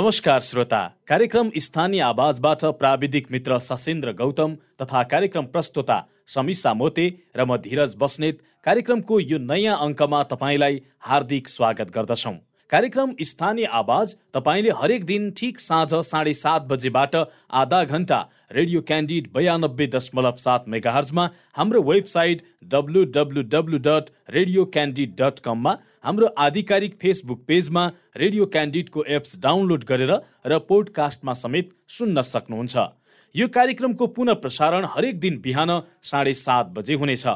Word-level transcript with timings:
नमस्कार 0.00 0.40
श्रोता। 0.40 0.80
कार्यक्रम 1.08 1.50
स्थानीय 1.56 2.00
आवाजबाट 2.00 2.64
प्राविधिक 2.78 3.26
मित्र 3.30 3.58
सशेन्द्र 3.58 4.12
गौतम 4.12 4.54
तथा 4.82 5.02
कार्यक्रम 5.04 5.46
प्रस्तोता 5.46 5.98
समिसा 6.34 6.72
मोते 6.74 7.06
र 7.36 7.44
म 7.44 7.56
धीरज 7.58 7.94
बस्नेत। 8.00 8.38
कार्यक्रमको 8.64 9.18
यो 9.22 9.38
नयाँ 9.40 9.76
अङ्कमा 9.78 10.22
तपाईँलाई 10.32 10.80
हार्दिक 11.00 11.48
स्वागत 11.48 11.90
गर्दछौँ। 11.94 12.34
कार्यक्रम 12.72 13.14
स्थानीय 13.22 13.66
आवाज 13.74 14.14
तपाईँले 14.34 14.70
हरेक 14.80 15.04
दिन 15.04 15.30
ठिक 15.36 15.60
साँझ 15.60 15.92
साढे 16.06 16.34
सात 16.34 16.62
बजेबाट 16.70 17.16
आधा 17.52 17.84
घन्टा 17.84 18.26
रेडियो 18.50 18.80
क्यान्डिड 18.82 19.26
बयानब्बे 19.34 19.86
दशमलव 19.86 20.36
सात 20.36 20.64
मेगाहर्जमा 20.68 21.24
हाम्रो 21.56 21.82
website 21.82 22.42
W 22.70 23.02
W 23.16 23.42
W 23.50 23.78
dot 23.78 24.08
Radio 24.30 24.64
Candid 24.76 25.12
dot 25.20 25.38
कममा 25.44 25.74
हाम्रो 26.04 26.26
आधिकारिक 26.44 26.96
फेसबुक 27.02 27.44
पेजमा 27.48 27.84
रेडियो 28.16 28.46
क्यान्डिडको 28.56 29.04
एप्स 29.08 29.38
डाउनलोड 29.40 29.84
गरेर 29.90 30.12
र 30.46 30.58
पोडकास्टमा 30.70 31.32
समेत 31.42 31.70
सुन्न 31.98 32.22
सक्नुहुन्छ। 32.24 32.86
यो 33.34 33.48
कार्यक्रमको 33.50 34.06
पुनः 34.18 34.40
प्रसारण 34.42 34.86
हरेक 34.94 35.20
दिन 35.20 35.38
बिहान 35.40 35.70
साढे 36.04 36.34
सात 36.36 36.74
बजे 36.78 36.94
हुनेछ। 36.94 37.26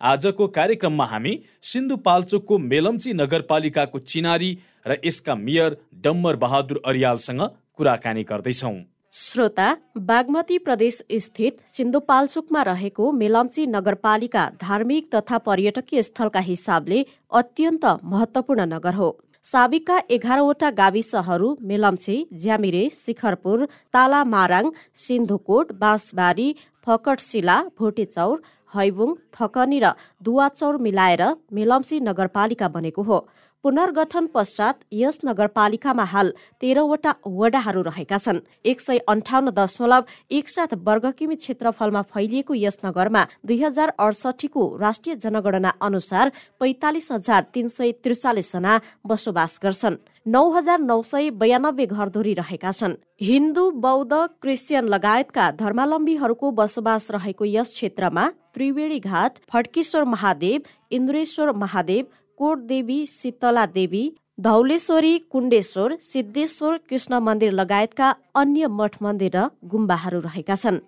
आजको 0.00 0.46
कार्यक्रममा 0.58 1.06
हामी 1.06 1.38
सिन्धुपाल्चोकको 1.64 2.58
मेलम्ची 2.64 3.12
नगरपालिकाको 3.12 3.98
चिनारी 4.10 4.50
र 4.86 4.98
यसका 5.04 5.34
मेयर 5.36 5.78
डम्बर 6.02 6.36
बहादुर 6.36 6.82
अरियालसँग 6.86 7.48
कुराकानी 7.76 8.22
गर्दैछौँ। 8.24 8.76
श्रोता 9.12 9.66
बागमती 9.98 10.56
प्रदेश 10.58 10.96
स्थित 11.16 11.52
सिन्धुपाल्चोकमा 11.72 12.62
रहेको 12.62 13.10
मेलम्ची 13.12 13.64
नगरपालिका 13.66 14.42
धार्मिक 14.60 15.08
तथा 15.14 15.38
पर्यटकीय 15.38 16.02
स्थलका 16.02 16.40
हिसाबले 16.40 16.98
अत्यन्त 17.32 17.84
महत्वपूर्ण 18.04 18.64
नगर 18.72 18.94
हो। 18.94 19.08
साबिकका 19.46 19.98
एघारवटा 20.10 20.70
गाविसहरू 20.72 21.48
मेलम्ची 21.62 22.16
ज्यामिरे 22.42 22.88
शिखरपुर 22.96 23.64
तालामाराङ 23.94 24.70
सिन्धुकोट 25.04 25.72
बाँसबारी 25.80 26.48
फकटशिला 26.86 27.56
भोटेचौर 27.78 28.36
हैबुङ 28.72 29.14
थकनी 29.34 29.80
र 29.80 29.92
दुवाचौर 30.22 30.76
मिलाएर 30.78 31.22
मेलम्ची 31.52 32.00
नगरपालिका 32.02 32.68
बनेको 32.68 33.02
हो। 33.02 33.18
पुनर्गठन 33.66 34.26
पश्चात 34.34 34.74
यस 34.92 35.18
नगरपालिकामा 35.24 36.04
हाल 36.04 36.28
तेह्रवटा 36.62 37.12
वडाहरू 37.38 37.82
रहेका 37.82 38.18
छन्। 38.18 38.38
एक 38.64 38.80
सय 38.80 38.98
अन्ठाउन्न 39.08 39.50
दशमलव 39.50 40.04
एक 40.30 40.48
सात 40.48 40.74
वर्ग 40.86 41.10
किमी 41.18 41.36
क्षेत्रफलमा 41.36 42.02
फैलिएको 42.06 42.54
यस 42.54 42.78
नगरमा 42.84 43.22
दुई 43.42 43.58
हजार 43.62 43.92
अडसठीको 43.98 44.62
राष्ट्रिय 44.80 45.16
जनगणना 45.18 45.72
अनुसार 45.82 46.30
पैतालिस 46.60 47.10
हजार 47.12 47.46
तीन 47.54 47.68
सय 47.68 47.92
त्रिचालिस 48.04 48.52
जना 48.52 48.74
बसोबास 49.04 49.58
गर्छन्। 49.64 49.96
नौ 50.26 50.44
हजार 50.50 50.78
नौ 50.80 51.00
सय 51.04 51.30
बयानब्बे 51.32 51.86
घरधुरी 51.86 52.34
रहेका 52.34 52.72
छन्। 52.72 52.94
हिन्दू 53.22 53.64
बौद्ध 53.82 54.12
क्रिस्चियन 54.42 54.88
लगायतका 54.94 55.50
धर्मावलम्बीहरूको 55.58 56.50
बसोबास 56.52 57.10
रहेको 57.10 57.44
यस 57.46 57.74
क्षेत्रमा 57.74 58.28
त्रिवेणी 58.54 58.98
घाट 59.00 59.42
फड्केश्वर 59.52 60.04
महादेव 60.14 60.70
इन्द्रेश्वर 60.90 61.52
महादेव 61.56 62.04
कोट 62.38 62.58
देवी 62.66 63.04
शीतला 63.08 63.64
देवी 63.74 64.08
धौलेश्वरी 64.44 65.16
कुण्डेश्वर 65.30 65.94
सिद्धेश्वर 66.02 66.76
कृष्ण 66.88 67.18
मन्दिर 67.28 67.52
लगायतका 67.52 68.12
अन्य 68.34 68.66
मठ 68.68 68.96
मन्दिर 69.02 69.36
र 69.36 69.46
गुम्बाहरू 69.64 70.20
रहेका 70.20 70.56
छन्। 70.56 70.78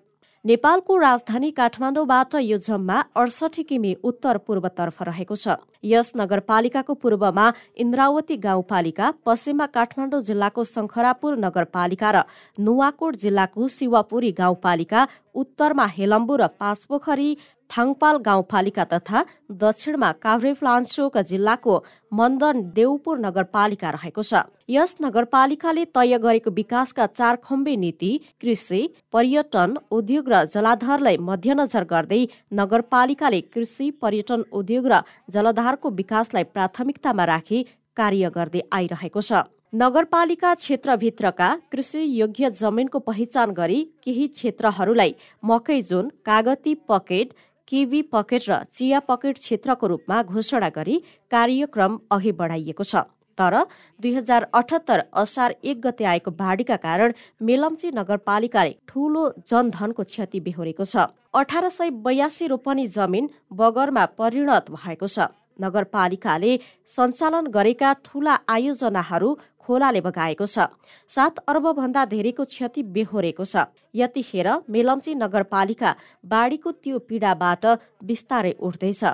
नेपालको 0.44 0.96
राजधानी 0.98 1.50
काठमाडौँबाट 1.50 2.34
यो 2.40 2.56
जम्मा 2.58 2.96
अडसठी 3.16 3.62
किमी 3.62 3.94
उत्तर 4.04 4.36
पूर्वतर्फ 4.46 5.02
रहेको 5.02 5.34
छ। 5.34 5.56
यस 5.84 6.12
नगरपालिकाको 6.16 6.94
पूर्वमा 6.94 7.46
इन्द्रावती 7.76 8.36
गाउँपालिका 8.36 9.10
पश्चिममा 9.26 9.66
काठमाडौँ 9.76 10.20
जिल्लाको 10.22 10.64
शङ्खरापुर 10.64 11.36
नगरपालिका 11.44 12.10
र 12.10 12.22
नुवाकोट 12.58 13.16
जिल्लाको 13.16 13.68
शिवापुरी 13.68 14.32
गाउँपालिका 14.38 15.06
उत्तरमा 15.34 15.86
हेलम्बु 15.96 16.36
र 16.36 16.46
पाँचपोखरी 16.60 17.30
थाङपाल 17.70 18.16
गाउँपालिका 18.26 18.84
तथा 18.84 19.24
दक्षिणमा 19.62 20.10
काभ्रेफ्लान्चोक 20.24 21.18
जिल्लाको 21.30 21.74
मन्दन 22.12 22.62
देउपुर 22.74 23.18
नगरपालिका 23.18 23.90
रहेको 23.90 24.22
छ। 24.22 24.42
यस 24.68 24.94
नगरपालिकाले 25.02 25.84
तय 25.96 26.18
गरेको 26.18 26.50
विकासका 26.52 27.06
चार 27.08 27.36
खम्बे 27.44 27.76
नीति 27.76 28.12
कृषि 28.40 28.80
पर्यटन 29.12 29.76
उद्योग 29.90 30.28
र 30.28 30.44
जलाधारलाई 30.46 31.16
मध्यनजर 31.28 31.84
गर्दै 31.84 32.22
नगरपालिकाले 32.54 33.40
कृषि 33.52 33.90
पर्यटन 34.02 34.44
उद्योग 34.52 34.86
र 34.86 35.02
जलाधारको 35.30 35.90
विकासलाई 36.00 36.44
प्राथमिकतामा 36.54 37.24
राखी 37.24 37.62
कार्य 37.96 38.30
गर्दै 38.34 38.60
आइरहेको 38.72 39.20
छ। 39.20 39.44
नगरपालिका 39.74 40.52
क्षेत्रभित्रका 40.54 41.48
कृषि 41.72 42.02
योग्य 42.20 42.50
जमिनको 42.50 42.98
पहिचान 42.98 43.50
गरी 43.52 43.80
केही 44.04 44.26
क्षेत्रहरूलाई 44.28 45.14
मकै 45.42 45.80
जोन 45.82 46.08
कागती 46.24 46.74
पकेट 46.88 47.34
केवी 47.68 48.00
पकेट 48.12 48.48
र 48.48 48.62
चिया 48.72 48.98
पकेट 49.08 49.38
क्षेत्रको 49.38 49.86
रूपमा 49.88 50.22
घोषणा 50.24 50.68
गरी 50.74 50.96
कार्यक्रम 51.30 51.98
अघि 52.10 52.32
बढाइएको 52.32 52.84
छ। 52.84 53.04
तर 53.38 53.54
दुई 54.00 54.12
हजार 54.14 54.44
अठहत्तर 54.52 55.00
असार 55.14 55.54
एक 55.64 55.80
गते 55.80 56.04
आएको 56.04 56.30
बाढीका 56.34 56.76
कारण 56.76 57.12
मेलम्ची 57.40 57.90
नगरपालिकाले 57.94 58.72
ठूलो 58.88 59.22
जनधनको 59.50 60.02
क्षति 60.04 60.40
बेहोरेको 60.40 60.84
छ। 60.84 61.06
अठार 61.34 61.68
सय 61.68 61.90
बयासी 62.02 62.46
रोपनी 62.48 62.86
जमिन 62.88 63.28
बगरमा 63.52 64.04
परिणत 64.18 64.70
भएको 64.72 65.06
छ। 65.06 65.30
नगरपालिकाले 65.60 66.56
सञ्चालन 66.88 67.46
गरेका 67.54 67.92
ठूला 68.04 68.34
आयोजनाहरू 68.48 69.30
खोलाले 69.68 70.00
बगाएको 70.00 70.46
छ। 70.46 70.72
सात 71.10 71.38
अर्ब 71.44 71.66
भन्दा 71.76 72.04
धेरैको 72.08 72.44
क्षति 72.46 72.82
बेहोरेको 72.88 73.44
छ। 73.44 73.68
यतिखेर 73.94 74.48
मेलम्ची 74.70 75.14
नगरपालिका 75.14 75.90
बाढीको 76.24 76.70
त्यो 76.72 76.98
पीडाबाट 77.04 77.66
बिस्तारै 78.02 78.52
उठ्दैछ। 78.58 79.04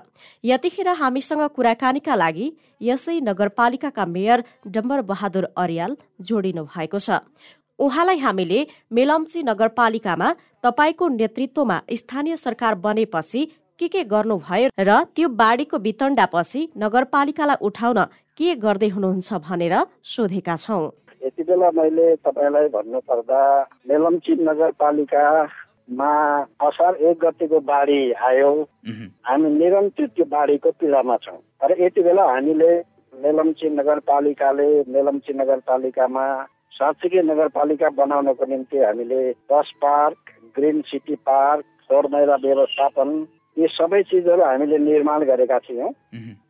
यतिखेर 0.45 0.89
हामीसँग 0.95 1.43
कुराकानीका 1.51 2.15
लागि 2.15 2.47
यसै 2.81 3.19
नगरपालिकाका 3.21 4.07
मेयर 4.07 4.45
डम्बर 4.69 5.01
बहादुर 5.11 5.45
अर्याल 5.57 5.97
जोडिनु 6.23 6.65
भएको 6.67 6.99
छ। 6.99 7.21
उहाँलाई 7.79 8.19
हामीले 8.19 8.61
मेलम्ची 8.93 9.43
नगरपालिकामा 9.43 10.29
तपाईँको 10.63 11.09
नेतृत्वमा 11.11 11.81
स्थानीय 11.93 12.37
सरकार 12.37 12.75
बनेपछि 12.79 13.43
के 13.81 13.87
के 13.89 14.03
गर्नुभयो 14.07 14.69
र 14.79 15.03
त्यो 15.11 15.29
बाढीको 15.35 15.79
वितण्डापछि 15.79 16.61
नगरपालिकालाई 16.79 17.59
उठाउन 17.61 17.99
के 18.39 18.55
गर्दै 18.63 18.89
हुनुहुन्छ 18.95 19.33
भनेर 19.47 19.75
सोधेका 20.13 20.57
छौँ। 20.57 20.91
यति 21.25 21.43
बेला 21.49 21.69
मैले 21.71 22.07
तपाईँलाई 22.27 22.69
भन्नु 22.75 23.01
पर्दा 23.07 23.41
मेलम्ची 23.89 24.33
नगरपालिकामा 24.43 26.11
असार 26.67 26.95
एक 27.09 27.19
गतिको 27.25 27.59
बाढी 27.71 28.01
आयो। 28.29 28.51
हामी 29.27 29.49
निरन्तर 29.55 30.07
त्यो 30.19 30.25
बाढीको 30.35 30.71
पीडामा 30.81 31.17
छौँ। 31.25 31.39
तर 31.63 31.71
यति 31.81 32.03
बेला 32.03 32.25
हामीले 32.33 32.73
मेलम्ची 33.13 33.69
नगरपालिकाले 33.79 34.69
मेलम्ची 34.91 35.33
नगरपालिकामा 35.39 36.27
साँच्चीकै 36.75 37.23
नगरपालिका 37.31 37.89
बनाउनको 38.03 38.45
निम्ति 38.51 38.79
हामीले 38.83 39.21
bus 39.47 39.71
park 39.79 40.19
green 40.59 40.81
city 40.91 41.15
park 41.23 41.65
फोहोर 41.87 42.07
मैला 42.11 42.37
व्यवस्थापन 42.43 43.11
यी 43.57 43.67
सबै 43.71 44.03
चिजहरू 44.03 44.43
हामीले 44.43 44.79
निर्माण 44.79 45.21
गरेका 45.25 45.59
थियौँ। 45.59 45.91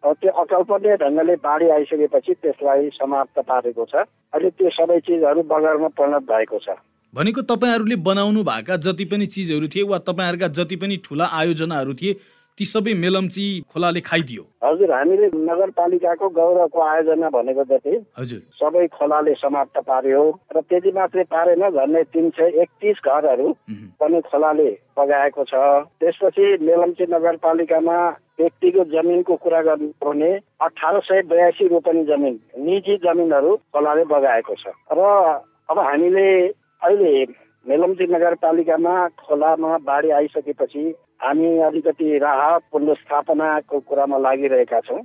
त्यो 0.04 0.31
अकल्पनीय 0.42 0.97
ढङ्गले 0.97 1.34
बाढी 1.44 1.69
आइसकेपछि 1.70 2.32
त्यसलाई 2.42 2.88
समाप्त 2.97 3.38
पारेको 3.48 3.84
छ। 3.84 3.94
अहिले 4.32 4.50
त्यो 4.50 4.70
सबै 4.78 4.98
चिजहरू 5.00 5.42
बगरमा 5.44 5.88
परिणत 5.98 6.25
भएको 6.32 6.59
छ। 6.59 6.69
भनेको 7.15 7.42
तपाईँहरूले 7.42 7.97
बनाउनु 8.09 8.42
भएका 8.42 8.76
जति 8.86 9.04
पनि 9.04 9.27
चिजहरू 9.34 9.66
थिए 9.68 9.83
वा 9.84 9.98
तपाईँहरूका 10.09 10.48
जति 10.59 10.77
पनि 10.77 10.97
ठुला 11.04 11.27
आयोजनाहरू 11.41 11.95
थिए 11.95 12.12
ती 12.59 12.65
सबै 12.65 12.92
मेलम्ची 12.95 13.45
खोलाले 13.66 14.01
खाइदियो। 14.01 14.42
हजुर 14.65 14.91
हामीले 14.95 15.27
नगरपालिकाको 15.34 16.28
गौरवको 16.39 16.80
आयोजना 16.80 17.28
भनेको 17.34 17.65
जति 17.71 17.95
हजुर। 18.18 18.41
सबै 18.54 18.86
खोलाले 18.95 19.34
समाप्त 19.34 19.77
पार्यो 19.89 20.22
र 20.54 20.60
त्यति 20.71 20.91
मात्रै 20.95 21.24
पारेन 21.34 21.62
झन्डै 21.68 22.03
तिन 22.15 22.30
सय 22.39 22.62
एकतिस 22.62 22.98
घरहरू 23.03 23.48
पनि 23.98 24.21
खोलाले 24.30 24.71
बगाएको 24.97 25.45
छ। 25.51 25.54
त्यसपछि 25.98 26.47
मेलम्ची 26.62 27.04
नगरपालिकामा 27.10 27.98
व्यक्तिगत 28.39 28.86
जमिनको 28.95 29.34
कुरा 29.42 29.60
गर्नु 29.62 29.89
भने 29.98 30.30
अठार 30.62 31.00
सय 31.10 31.22
बयासी 31.30 31.66
रोपनी 31.74 32.04
जमिन 32.07 32.39
निजी 32.62 32.97
जमिनहरू 33.03 33.57
खोलाले 33.74 34.04
बगाएको 34.15 34.54
छ। 34.62 34.65
र 34.95 35.00
अब 35.71 35.78
हामीले 35.80 36.28
अहिले 36.83 37.12
मेलम्ची 37.66 38.05
नगरपालिकामा 38.07 38.95
खोलामा 39.21 39.77
बाढी 39.89 40.11
आइसकेपछि 40.11 40.84
हामी 41.22 41.51
अलिकति 41.65 42.19
राहत 42.19 42.63
पुनर्स्थापनाको 42.72 43.78
कुरामा 43.89 44.19
लागिरहेका 44.19 44.81
छौँ। 44.81 45.01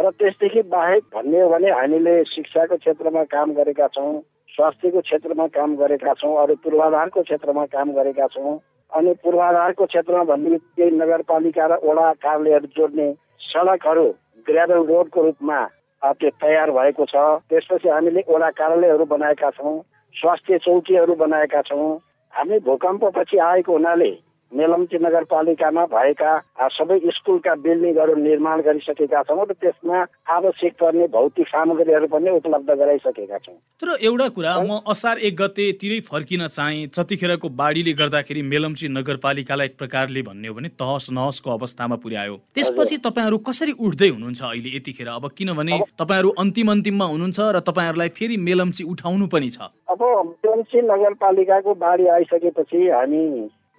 र 0.00 0.10
त्यसदेखि 0.18 0.62
बाहेक 0.70 1.02
भन्ने 1.14 1.40
हो 1.40 1.48
भने 1.48 1.70
हामीले 1.70 2.14
शिक्षाको 2.24 2.76
क्षेत्रमा 2.76 3.22
काम 3.34 3.52
गरेका 3.54 3.86
छौँ 3.94 4.12
स्वास्थ्यको 4.54 5.00
क्षेत्रमा 5.00 5.46
काम 5.58 5.76
गरेका 5.76 6.14
छौँ 6.14 6.36
अरू 6.42 6.54
पूर्वाधारको 6.62 7.22
क्षेत्रमा 7.22 7.64
काम 7.74 7.92
गरेका 7.98 8.26
छौँ। 8.30 8.58
अनि 8.92 9.14
पूर्वाधारको 9.24 9.86
क्षेत्रमा 9.86 10.22
भन्ने 10.30 10.90
नगरपालिका 11.02 11.66
र 11.66 11.82
वडा 11.82 12.12
कार्यालयहरू 12.22 12.66
जोड्ने 12.78 13.12
सडकहरू 13.42 14.06
ग्राभल 14.46 14.86
रोडको 14.86 15.22
रूपमा 15.22 15.60
त्यो 16.02 16.30
तयार 16.40 16.70
भएको 16.70 17.04
छ। 17.04 17.42
त्यसपछि 17.50 17.88
हामीले 17.88 18.22
वडा 18.30 18.50
कार्यालयहरू 18.54 19.04
बनाएका 19.04 19.50
छौँ। 19.58 19.78
स्वास्थ्य 20.14 20.58
चौकीहरू 20.58 21.14
बनाएका 21.14 21.62
छौँ। 21.62 21.98
हामी 22.32 22.58
भूकम्पपछि 22.58 23.38
आएको 23.38 23.72
हुनाले 23.72 24.10
मेलम्ची 24.52 24.98
नगरपालिकामा 24.98 25.84
भएका 25.86 26.32
सबै 26.76 26.98
स्कुलका 27.16 27.54
बिल्डिङहरू 27.64 28.14
निर्माण 28.16 28.60
गरिसकेका 28.66 29.22
छौँ 29.28 29.44
र 29.44 29.52
त्यसमा 29.52 29.98
आवश्यक 30.36 30.72
पर्ने 30.80 31.06
भौतिक 31.12 31.46
सामग्रीहरू 31.48 32.06
पनि 32.08 32.30
उपलब्ध 32.30 32.70
गराइसकेका 32.72 33.38
छौँ। 33.38 33.54
तर 33.82 33.88
एउटा 34.00 34.28
कुरा 34.36 34.54
म 34.60 34.80
असार 34.88 35.18
एक 35.28 35.34
गतेतिरै 35.40 36.00
फर्किन 36.08 36.46
चाहे 36.48 36.86
जतिखेरको 36.96 37.48
बाढीले 37.60 37.92
गर्दाखेरि 38.00 38.42
मेलम्ची 38.42 38.88
नगरपालिकालाई 38.88 39.66
एक 39.66 39.76
प्रकारले 39.78 40.22
भन्ने 40.22 40.48
हो 40.48 40.54
भने 40.54 40.68
तहस 40.80 41.10
नहसको 41.12 41.50
अवस्थामा 41.52 41.96
पुर्यायो। 42.00 42.36
त्यसपछि 42.54 42.96
तपाईँहरू 43.04 43.38
कसरी 43.44 43.72
उठ्दै 43.78 44.08
हुनुहुन्छ 44.08 44.42
अहिले 44.42 44.76
यतिखेर? 44.76 45.08
अब 45.10 45.28
किनभने 45.36 45.78
तपाईँहरू 46.00 46.28
अन्तिम 46.38 46.70
अन्तिममा 46.72 47.06
हुनुहुन्छ 47.12 47.38
र 47.52 47.60
तपाईँहरूलाई 47.68 48.08
फेरि 48.16 48.36
मेलम्ची 48.48 48.84
उठाउनु 48.92 49.26
पनि 49.28 49.50
छ। 49.50 49.68
अब 49.92 50.02
मेलम्ची 50.02 50.78
नगरपालिकाको 50.88 51.74
बाढी 51.84 52.06
आइसकेपछि 52.16 52.88
हामी 52.88 53.24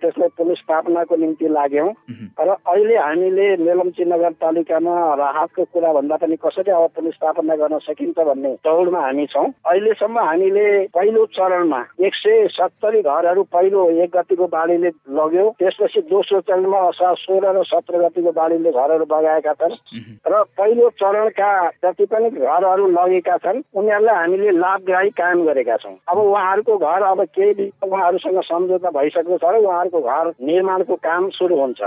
त्यसलाई 0.02 0.30
पुनस्थापनाको 0.38 1.16
निम्ति 1.16 1.48
लाग्यौँ। 1.50 1.90
र 2.40 2.50
अहिले 2.50 2.98
हामीले 2.98 3.48
मेलम्ची 3.58 4.06
नगरपालिकामा 4.06 4.96
राहतको 5.16 5.64
कुरा 5.74 5.94
भन्दा 5.94 6.16
पनि 6.18 6.36
कसरी 6.36 6.72
अब 6.72 6.88
पुनस्थापना 6.96 7.56
गर्न 7.56 7.78
सकिन्छ 7.80 8.18
भन्ने 8.20 8.54
दौडमा 8.64 9.00
हामी 9.00 9.26
छौँ। 9.26 9.48
अहिलेसम्म 9.68 10.20
हामीले 10.20 10.66
पहिलो 10.96 11.26
चरणमा 11.36 11.82
एक 12.00 12.14
सय 12.16 12.48
सत्तरी 12.52 13.02
घरहरू 13.02 13.44
पहिलो 13.54 13.90
एक 14.04 14.10
गतिको 14.16 14.46
बाढीले 14.48 14.92
लग्यो। 15.12 15.46
त्यसपछि 15.60 16.02
दोस्रो 16.10 16.40
चरणमा 16.42 16.80
असार 16.88 17.16
सोह्र 17.20 17.54
र 17.58 17.64
सत्र 17.64 17.98
गतिको 18.04 18.32
बाढीले 18.32 18.72
घरहरू 18.72 19.06
बगाएका 19.06 19.54
छन्। 19.54 19.76
र 20.28 20.44
पहिलो 20.58 20.90
चरणका 21.02 21.52
जति 21.84 22.06
पनि 22.06 22.30
घरहरू 22.30 22.88
लगेका 22.90 23.38
छन् 23.38 23.62
उनीहरूलाई 23.76 24.16
हामीले 24.16 24.52
लाभग्राही 24.58 25.10
कायम 25.20 25.44
गरेका 25.46 25.78
छौँ। 25.78 25.96
अब 26.10 26.18
उहाँहरूको 26.20 26.78
घर 26.78 27.04
अब 27.04 27.24
केही 27.36 27.72
उहाँहरूसँग 27.84 28.42
सम्झौता 28.44 28.90
भइसकेको 28.90 29.38
छ 29.38 29.44
र 29.44 29.58
उहाँहरू 29.60 29.89
घर 29.98 30.34
निर्माणको 30.42 30.96
काम 30.96 31.30
सुरु 31.30 31.56
हुन्छ। 31.56 31.82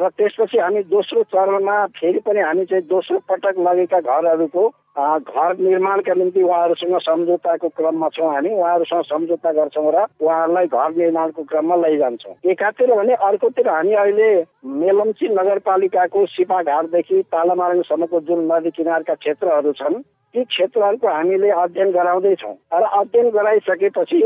र 0.00 0.08
त्यसपछि 0.08 0.58
हामी 0.58 0.82
दोस्रो 0.82 1.22
चरणमा 1.22 1.86
फेरि 1.86 2.18
पनि 2.18 2.40
हामी 2.40 2.64
चाहिँ 2.64 2.84
दोस्रो 2.84 3.18
पटक 3.18 3.54
लगेका 3.58 4.00
घरहरूको 4.00 4.72
घर 4.98 5.56
निर्माणका 5.58 6.14
निम्ति 6.14 6.42
उहाँहरूसँग 6.42 6.98
सम्झौताको 7.00 7.68
क्रममा 7.68 8.08
छौँ 8.08 8.32
हामी। 8.34 8.50
उहाँहरूसँग 8.50 9.02
सम्झौता 9.06 9.52
गर्छौँ 9.52 9.92
र 9.92 10.04
उहाँहरूलाई 10.20 10.66
घर 10.66 10.90
निर्माणको 10.96 11.42
क्रममा 11.42 11.76
लैजान्छौँ। 11.76 12.34
एकातिर 12.50 12.94
भने 12.94 13.14
अर्कोतिर 13.14 13.68
हामी 13.68 13.94
अहिले 13.94 14.30
मेलम्ची 14.66 15.28
नगरपालिकाको 15.30 16.26
सिपाघाटदेखि 16.26 17.22
पालामारङसम्मको 17.32 18.20
जुन 18.26 18.46
नदी 18.52 18.70
किनारका 18.70 19.14
क्षेत्रहरू 19.14 19.72
छन् 19.72 20.02
ती 20.34 20.44
क्षेत्रहरूको 20.44 21.08
हामीले 21.08 21.50
अध्ययन 21.50 21.90
गराउँदैछौँ। 21.90 22.54
र 22.74 22.84
अध्ययन 23.00 23.30
गराइसकेपछि 23.30 24.20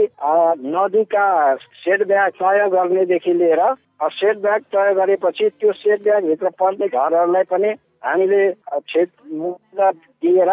नदीका 0.73 1.27
सेटब्याग 1.85 2.31
तय 2.41 2.69
गर्नेदेखि 2.73 3.33
लिएर 3.33 3.63
सेटब्याग 4.05 4.61
तय 4.73 4.93
गरेपछि 4.95 5.49
त्यो 5.61 5.73
सेटब्यागभित्र 5.75 6.49
पर्ने 6.61 6.87
घरहरूलाई 6.89 7.43
पनि 7.53 7.73
हामीले 8.05 8.43
क्षेत्र 8.53 9.91
दिएर 10.23 10.51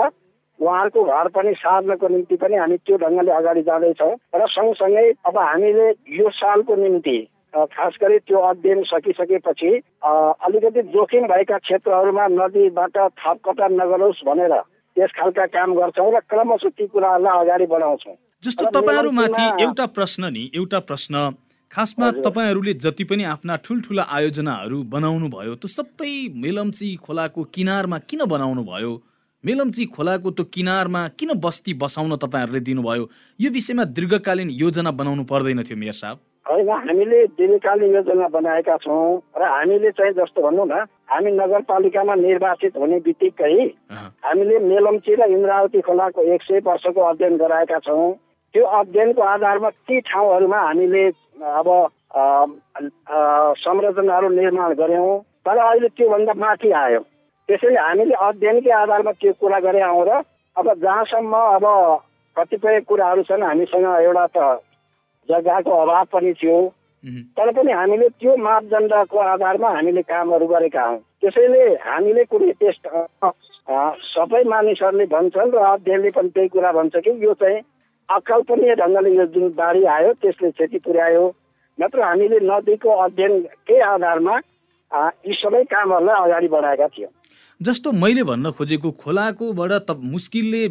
उहाँहरूको 0.60 1.04
घर 1.04 1.28
पनि 1.36 1.54
सार्नको 1.58 2.08
निम्ति 2.08 2.36
पनि 2.38 2.56
हामी 2.56 2.78
त्यो 2.78 2.98
ढङ्गले 3.04 3.32
अगाडि 3.32 3.62
जाँदैछौँ 3.68 4.14
र 4.36 4.48
सँगसँगै 4.48 5.06
अब 5.26 5.38
हामीले 5.40 5.88
यो 6.16 6.30
सालको 6.32 6.76
निम्ति 6.76 7.18
खास 7.54 7.98
गरी 8.02 8.18
त्यो 8.28 8.40
अध्ययन 8.40 8.84
सकिसकेपछि 8.88 9.72
अलिकति 10.06 10.82
जोखिम 10.94 11.24
भएका 11.28 11.58
क्षेत्रहरूमा 11.58 12.28
नदीबाट 12.32 12.98
थप 13.20 13.38
कटान 13.46 13.74
नगरोस् 13.82 14.24
भनेर 14.24 14.54
त्यस 14.98 15.12
खालका 15.18 15.46
काम 15.52 15.74
गर्छौँ 15.76 16.12
र 16.14 16.20
क्रमशः 16.30 16.70
ती 16.78 16.88
कुराहरूलाई 16.88 17.40
अगाडि 17.42 17.66
बढाउँछौँ। 17.66 18.16
जस्तो 18.44 18.66
तपाईँहरूमाथि 18.72 19.46
एउटा 19.64 19.86
प्रश्न 19.98 20.32
नि 20.32 20.44
एउटा 20.56 20.80
प्रश्न 20.90 21.14
खासमा 21.72 22.10
तपाईँहरूले 22.24 22.74
जति 22.84 23.04
पनि 23.04 23.24
आफ्ना 23.24 23.56
ठुल्ठुला 23.66 24.04
आयोजनाहरू 24.12 24.78
बनाउनु 24.92 25.28
भयो 25.30 25.56
त्यो 25.56 25.68
सबै 25.70 26.12
मेलम्ची 26.36 26.96
खोलाको 27.06 27.44
किनारमा 27.56 27.98
किन 28.10 28.26
बनाउनु 28.28 28.64
भयो 28.64 28.92
मेलम्ची 29.44 29.86
खोलाको 29.96 30.32
त्यो 30.32 30.46
किनारमा 30.54 31.02
किन 31.20 31.32
बस्ती 31.40 31.74
बसाउन 31.74 32.16
तपाईँहरूले 32.16 32.60
दिनुभयो? 32.60 33.04
यो 33.40 33.50
विषयमा 33.52 33.84
दीर्घकालीन 33.96 34.50
योजना 34.54 34.92
बनाउनु 34.92 35.24
पर्दैन 35.32 35.64
थियो 35.64 35.78
मेयर 35.78 35.96
साहब। 35.96 36.18
होइन 36.46 36.70
हामीले 36.70 37.20
दीर्घकालीन 37.40 37.96
योजना 37.96 38.28
बनाएका 38.36 38.76
छौँ 38.84 39.22
र 39.40 39.42
हामीले 39.42 39.92
चाहिँ 39.98 40.14
जस्तो 40.20 40.42
भनौँ 40.42 40.68
न 40.68 40.84
हामी 41.08 41.32
नगरपालिकामा 41.32 42.16
निर्वाचित 42.16 42.78
हुने 42.78 43.00
बित्तिकै 43.08 43.56
हामीले 44.28 44.60
मेलम्ची 44.68 45.16
र 45.16 45.30
इन्द्रावती 45.32 45.82
खोलाको 45.88 46.22
एक 46.34 46.42
सय 46.44 46.60
वर्षको 46.68 47.02
अध्ययन 47.02 47.38
गराएका 47.38 47.80
छौँ। 47.88 48.12
त्यो 48.54 48.66
अध्ययनको 48.66 49.22
आधारमा 49.24 49.70
ती 49.88 50.00
ठाउँहरूमा 50.08 50.60
हामीले 50.60 51.06
अब 51.60 51.68
संरचनाहरू 53.64 54.30
निर्माण 54.30 54.74
गऱ्यौँ 54.76 55.20
तर 55.48 55.58
अहिले 55.58 55.88
त्योभन्दा 55.98 56.34
माथि 56.36 56.72
आयो। 56.84 57.00
त्यसैले 57.50 57.80
हामीले 57.80 58.16
अध्ययनकै 58.28 58.72
आधारमा 58.76 59.12
त्यो 59.22 59.32
कुरा 59.40 59.60
गरे 59.66 59.82
आउँ 59.82 60.04
र 60.08 60.22
अब 60.56 60.68
जहाँसम्म 60.84 61.34
अब 61.56 61.66
कतिपय 62.38 62.80
कुराहरू 62.90 63.24
छन् 63.30 63.44
हामीसँग 63.44 63.88
एउटा 64.04 64.26
त 64.36 64.38
जग्गाको 65.30 65.72
अभाव 65.72 66.06
पनि 66.12 66.34
थियो। 66.36 66.60
तर 67.38 67.52
पनि 67.56 67.72
हामीले 67.72 68.08
त्यो 68.20 68.36
मापदण्डको 68.36 69.18
आधारमा 69.18 69.70
हामीले 69.76 70.02
कामहरू 70.12 70.48
गरेका 70.48 70.84
हौँ। 70.86 71.00
त्यसैले 71.24 71.64
हामीले 71.88 72.24
कुनै 72.28 72.52
टेस्ट 72.60 72.84
सबै 74.12 74.44
मानिसहरूले 74.54 75.06
भन्छन् 75.16 75.54
र 75.56 75.58
अध्ययनले 75.72 76.10
पनि 76.12 76.30
त्यही 76.36 76.48
कुरा 76.54 76.72
भन्छ 76.72 76.96
कि 77.00 77.12
यो 77.26 77.34
चाहिँ 77.42 77.62
अकल्पनीय 78.16 78.76
ढङ्गले 78.82 79.10
यो 79.16 79.26
जुन 79.34 79.50
बाढी 79.56 79.84
आयो 79.96 80.14
त्यसले 80.22 80.52
क्षति 80.52 80.80
पुर्यायो। 80.86 81.26
नत्र 81.80 82.02
हामीले 82.02 82.40
नदीको 82.44 82.90
अध्ययनकै 83.06 83.80
आधारमा 83.90 84.36
यी 85.28 85.34
सबै 85.34 85.64
कामहरूलाई 85.72 86.22
अगाडि 86.24 86.48
बढाएका 86.54 86.88
थियौँ। 86.96 87.12
जस्तो 87.62 87.92
मैले 87.94 88.24
भन्न 88.24 88.52
खोजेको 88.58 88.92
खोलाकोबाट 89.02 89.72
त 89.88 89.96
मुस्किलले 90.14 90.64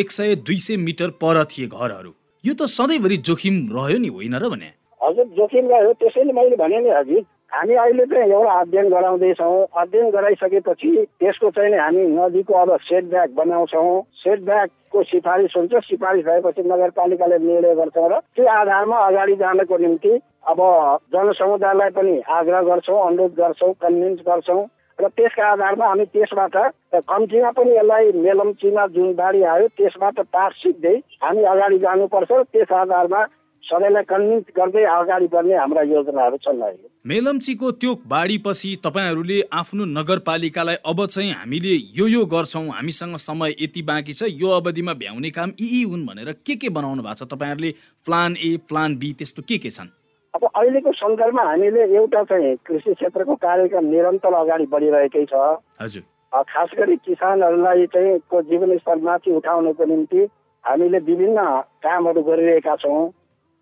एक 0.00 0.10
सय 0.10 0.34
दुई 0.46 0.58
सय 0.66 0.76
मिटर 0.86 1.10
पर 1.22 1.44
थिए 1.50 1.66
घरहरू। 1.66 2.12
यो 2.44 2.54
त 2.54 2.66
सधैँभरि 2.68 3.16
जोखिम 3.28 3.54
रह्यो 3.72 3.98
नि 3.98 4.08
होइन 4.08 4.34
र 4.36 4.48
भने? 4.50 4.70
हजुर 5.00 5.26
जोखिम 5.38 5.64
रह्यो। 5.70 5.92
त्यसैले 6.00 6.32
मैले 6.32 6.56
भने 6.56 6.80
नि 6.80 6.90
हजुर 6.90 7.22
हामी 7.54 7.74
अहिले 7.74 8.04
चाहिँ 8.06 8.30
एउटा 8.32 8.52
अध्ययन 8.60 8.88
गराउँदैछौँ। 8.90 9.66
अध्ययन 9.78 10.10
गराइसकेपछि 10.10 10.90
त्यसको 11.20 11.50
चाहिँ 11.50 11.78
हामी 11.78 12.06
नदीको 12.10 12.54
अब 12.54 12.70
सेट 12.82 13.04
ब्याग 13.04 13.34
बनाउँछौँ। 13.34 14.02
सेट 14.22 14.40
ब्यागको 14.42 15.02
सिफारिस 15.02 15.52
हुन्छ। 15.56 15.72
सिफारिस 15.86 16.24
भएपछि 16.26 16.62
नगरपालिकाले 16.62 17.38
निर्णय 17.38 17.74
गर्छौँ 17.74 18.08
र 18.10 18.18
त्यो 18.34 18.46
आधारमा 18.50 18.98
अगाडि 19.06 19.36
जानको 19.38 19.78
निम्ति 19.78 20.12
अब 20.50 20.60
जनसमुदायलाई 21.14 21.90
पनि 21.94 22.20
आग्रह 22.38 22.62
गर्छौँ 22.62 23.06
अनुरोध 23.06 23.34
गर्छौँ 23.38 23.72
कन्भिन्स 23.82 24.20
गर्छौँ 24.26 24.66
र 24.98 25.08
त्यसका 25.14 25.46
आधारमा 25.52 25.86
हामी 25.86 26.04
त्यसबाट 26.10 26.56
कम्तीमा 27.06 27.50
पनि 27.54 27.70
यसलाई 27.70 28.12
मेलम्चीमा 28.18 28.86
जुन 28.94 29.14
बाढी 29.14 29.42
आयो 29.54 29.68
त्यसबाट 29.78 30.20
पाठ 30.34 30.52
सिक्दै 30.58 30.96
हामी 31.22 31.42
अगाडि 31.54 31.78
जानुपर्छ 31.78 32.30
र 32.32 32.42
त्यस 32.50 32.72
आधारमा 32.82 33.22
सबैलाई 33.64 34.02
कन्भिन्स 34.04 34.44
गर्दै 34.56 34.84
अगाडि 34.92 35.26
बढ्ने 35.32 35.54
हाम्रा 35.56 35.82
योजनाहरू 35.88 36.36
छन् 36.36 36.60
अहिले। 36.62 36.88
मेलम्चीको 37.06 37.70
त्यो 37.80 37.94
बाढीपछि 38.06 38.70
तपाईँहरूले 38.84 39.40
आफ्नो 39.52 39.84
नगरपालिकालाई 39.88 40.76
अब 40.84 41.04
चाहिँ 41.06 41.32
हामीले 41.32 41.74
यो 41.98 42.06
यो 42.06 42.24
गर्छौँ 42.26 42.66
हामीसँग 42.68 43.16
समय 43.24 43.54
यति 43.60 43.82
बाँकी 43.82 44.12
छ 44.12 44.28
यो 44.28 44.48
अवधिमा 44.60 44.92
भ्याउने 45.00 45.30
काम 45.30 45.52
यी 45.60 45.82
हुन् 45.82 46.06
भनेर 46.06 46.32
के 46.46 46.54
के 46.56 46.68
बनाउनु 46.68 47.02
भएको 47.02 47.24
छ 47.24 47.28
तपाईँहरूले 47.32 47.70
प्लान 48.06 48.36
ए 48.36 48.56
प्लान 48.68 48.96
बी 48.98 49.12
त्यस्तो 49.18 49.42
के 49.48 49.58
के 49.58 49.70
छन्? 49.70 49.88
अब 50.34 50.44
अहिलेको 50.44 50.92
सन्दर्भमा 50.92 51.42
हामीले 51.42 51.82
एउटा 51.96 52.22
चाहिँ 52.30 52.56
कृषि 52.66 52.94
क्षेत्रको 52.94 53.34
कार्यक्रम 53.40 53.84
निरन्तर 53.86 54.34
अगाडि 54.34 54.66
बढिरहेकै 54.66 55.24
छ। 55.24 55.34
हजुर। 55.80 56.02
खास 56.34 56.70
गरी 56.78 56.96
किसानहरूलाई 57.06 57.86
चाहिँ 57.94 58.18
को 58.30 58.42
जीवनस्तर 58.42 58.98
माथि 58.98 59.30
उठाउनको 59.30 59.84
निम्ति 59.84 60.22
हामीले 60.64 60.98
विभिन्न 60.98 61.38
कामहरू 61.84 62.22
गरिरहेका 62.22 62.74
छौँ। 62.82 63.02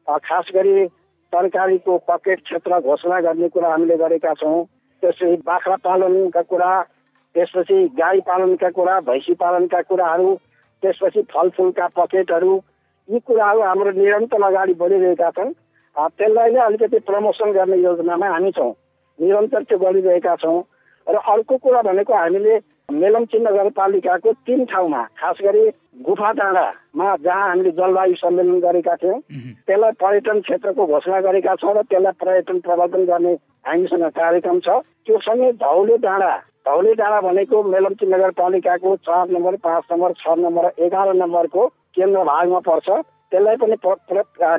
खास 0.09 0.51
गरी 0.55 0.87
तरकारीको 1.33 1.97
पकेट 2.09 2.43
क्षेत्र 2.43 2.81
घोषणा 2.81 3.21
गर्ने 3.21 3.49
कुरा 3.49 3.69
हामीले 3.71 3.97
गरेका 3.97 4.33
छौँ। 4.35 4.65
त्यसपछि 5.03 5.37
बाख्रा 5.47 5.77
पालनका 5.85 6.43
कुरा 6.43 6.73
त्यसपछि 7.35 7.77
गाई 7.99 8.21
पालनका 8.21 8.69
कुरा 8.71 8.99
भैँसी 9.01 9.35
पालनका 9.35 9.81
कुराहरू 9.83 10.35
त्यसपछि 10.83 11.23
फलफुलका 11.33 11.87
पकेटहरू 11.97 12.55
यी 13.09 13.19
कुराहरू 13.27 13.61
हाम्रो 13.61 13.91
निरन्तर 13.93 14.43
अगाडि 14.43 14.75
बढिरहेका 14.75 15.31
छन्। 15.31 15.53
त्यसलाई 15.97 16.51
नै 16.53 16.61
अलिकति 16.61 16.99
प्रमोसन 17.09 17.53
गर्ने 17.53 17.77
योजनामा 17.83 18.29
हामी 18.29 18.51
छौँ। 18.53 18.73
निरन्तर 19.19 19.63
त्यो 19.63 19.79
गरिरहेका 19.79 20.35
छौँ। 20.37 20.61
र 21.07 21.17
अर्को 21.17 21.57
कुरा 21.57 21.83
भनेको 21.83 22.15
हामीले 22.15 22.59
मेलम्ची 22.89 23.39
नगरपालिकाको 23.39 24.33
तिन 24.47 24.65
ठाउँमा 24.65 25.03
खास 25.19 25.37
गरी 25.43 25.69
गुफा 26.07 26.31
डाँडामा 26.33 27.17
जहाँ 27.17 27.49
हामीले 27.49 27.71
जलवायु 27.71 28.15
सम्मेलन 28.15 28.59
गरेका 28.61 28.95
थियौँ 29.03 29.19
त्यसलाई 29.67 29.93
पर्यटन 30.03 30.41
क्षेत्रको 30.41 30.87
घोषणा 30.87 31.21
गरेका 31.21 31.55
छौँ 31.63 31.75
र 31.75 31.83
त्यसलाई 31.89 32.13
पर्यटन 32.21 32.59
प्रवर्धन 32.61 33.05
गर्ने 33.05 33.33
हामीसँग 33.67 34.05
कार्यक्रम 34.13 34.59
छ। 34.61 34.69
त्यो 35.07 35.19
सँगै 35.21 35.53
धौले 35.63 35.97
डाँडा 36.05 36.33
धौली 36.67 36.93
डाँडा 36.95 37.21
भनेको 37.21 37.63
मेलम्ची 37.65 38.07
नगरपालिकाको 38.07 38.97
चार 39.07 39.31
नम्बर 39.31 39.57
पाँच 39.65 39.85
नम्बर 39.93 40.13
छ 40.21 40.39
नम्बर 40.39 40.71
एघार 40.79 41.13
नम्बरको 41.15 41.67
केन्द्र 41.97 42.25
भागमा 42.25 42.59
पर्छ। 42.69 42.89
त्यसलाई 43.33 43.57
पनि 43.57 43.77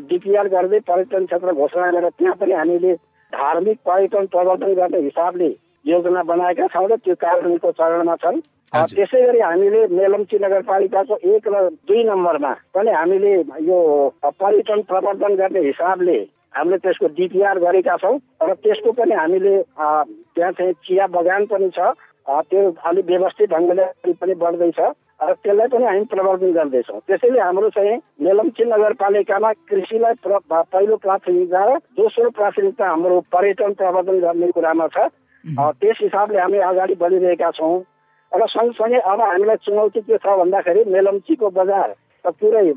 डिपिआर 0.10 0.48
गर्दै 0.50 0.80
पर्यटन 0.90 1.26
क्षेत्र 1.26 1.54
घोषणा 1.54 1.92
गरेर 1.92 2.10
त्यहाँ 2.10 2.36
पनि 2.36 2.54
हामीले 2.54 2.94
धार्मिक 3.34 3.78
पर्यटन 3.86 4.26
प्रवर्धन 4.34 4.74
गर्ने 4.74 5.00
हिसाबले 5.02 5.50
योजना 5.86 6.22
बनाएका 6.24 6.68
छौँ 6.74 6.88
र 6.88 6.96
त्यो 7.04 7.16
कार्यान्वयनको 7.16 7.72
चरणमा 7.72 8.16
छन्। 8.24 8.40
त्यसै 8.74 9.22
गरी 9.26 9.40
हामीले 9.40 9.82
मेलम्ची 9.94 10.38
नगरपालिकाको 10.44 11.16
एक 11.34 11.48
र 11.48 11.56
दुई 11.88 12.04
नम्बरमा 12.04 12.54
पनि 12.74 12.92
हामीले 12.92 13.34
यो 13.70 13.78
पर्यटन 14.24 14.82
प्रवर्धन 14.90 15.36
गर्ने 15.42 15.62
हिसाबले 15.68 16.18
हामीले 16.56 16.78
त्यसको 16.82 17.08
डिपिआर 17.18 17.60
गरेका 17.60 17.96
छौँ 18.02 18.18
र 18.50 18.54
त्यसको 18.64 18.92
पनि 18.98 19.14
हामीले 19.14 19.56
त्यहाँ 19.78 20.52
चाहिँ 20.58 20.74
चिया 20.86 21.08
बगान 21.14 21.46
पनि 21.52 21.70
छ। 21.78 21.94
त्यो 22.24 22.60
अलिक 22.88 23.06
व्यवस्थित 23.06 23.50
ढङ्गले 23.52 23.86
पनि 24.16 24.34
बढ्दैछ 24.42 24.80
र 24.80 25.34
त्यसलाई 25.44 25.68
पनि 25.68 25.86
हामी 25.86 26.04
प्रवर्धन 26.14 26.52
गर्दैछौँ। 26.58 27.00
त्यसैले 27.08 27.40
हाम्रो 27.40 27.70
चाहिँ 27.76 27.98
मेलम्ची 28.24 28.64
नगरपालिकामा 28.64 29.52
कृषिलाई 29.70 30.14
पहिलो 30.24 30.96
प्राथमिकता 31.04 31.62
र 31.68 31.78
दोस्रो 32.00 32.30
प्राथमिकता 32.40 32.86
हाम्रो 32.90 33.20
पर्यटन 33.34 33.74
प्रवर्धन 33.76 34.20
गर्ने 34.24 34.48
कुरामा 34.56 34.88
छ। 34.96 34.98
त्यस 35.44 35.98
हिसाबले 36.02 36.40
हामी 36.40 36.58
अगाडि 36.72 36.96
बढिरहेका 36.96 37.50
छौँ। 37.52 37.76
र 38.32 38.46
सँगसँगै 38.48 39.00
अब 39.00 39.22
हामीलाई 39.22 39.56
चुनौती 39.62 40.02
के 40.02 40.18
छ 40.18 40.26
भन्दाखेरि 40.40 40.84
मेलम्चीको 40.90 41.50
बजार 41.50 41.90
पुरै 42.26 42.72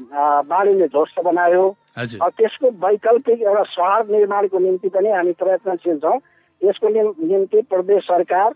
बाढीले 0.50 0.87
ध्वस्त 0.90 1.20
बनायो। 1.25 1.64
त्यसको 1.96 2.66
वैकल्पिक 2.82 3.42
एउटा 3.42 3.62
सहर 3.73 4.06
निर्माणको 4.11 4.58
निम्ति 4.58 4.88
पनि 4.90 5.11
हामी 5.11 5.32
प्रयत्नशील 5.38 5.99
छौँ। 6.02 6.18
यसको 6.62 6.88
निम्ति 6.88 7.61
प्रदेश 7.70 8.02
सरकार 8.04 8.50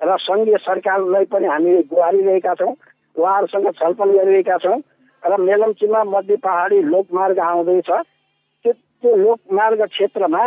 र 0.00 0.16
सङ्घीय 0.18 0.56
सरकारलाई 0.66 1.24
पनि 1.30 1.46
हामी 1.46 1.82
गुहारिरहेका 1.86 2.54
छौँ। 2.60 2.74
उहाँहरूसँग 3.16 3.70
छलफल 3.78 4.10
गरिरहेका 4.18 4.56
छौँ। 4.58 4.78
र 5.22 5.36
मेलम्चीमा 5.40 6.04
मध्य 6.04 6.36
पहाडी 6.42 6.78
लोकमार्ग 6.82 7.38
आउँदैछ। 7.38 7.90
त्यो 7.90 8.72
त्यो 8.72 9.16
लोकमार्ग 9.16 9.82
क्षेत्रमा 9.86 10.42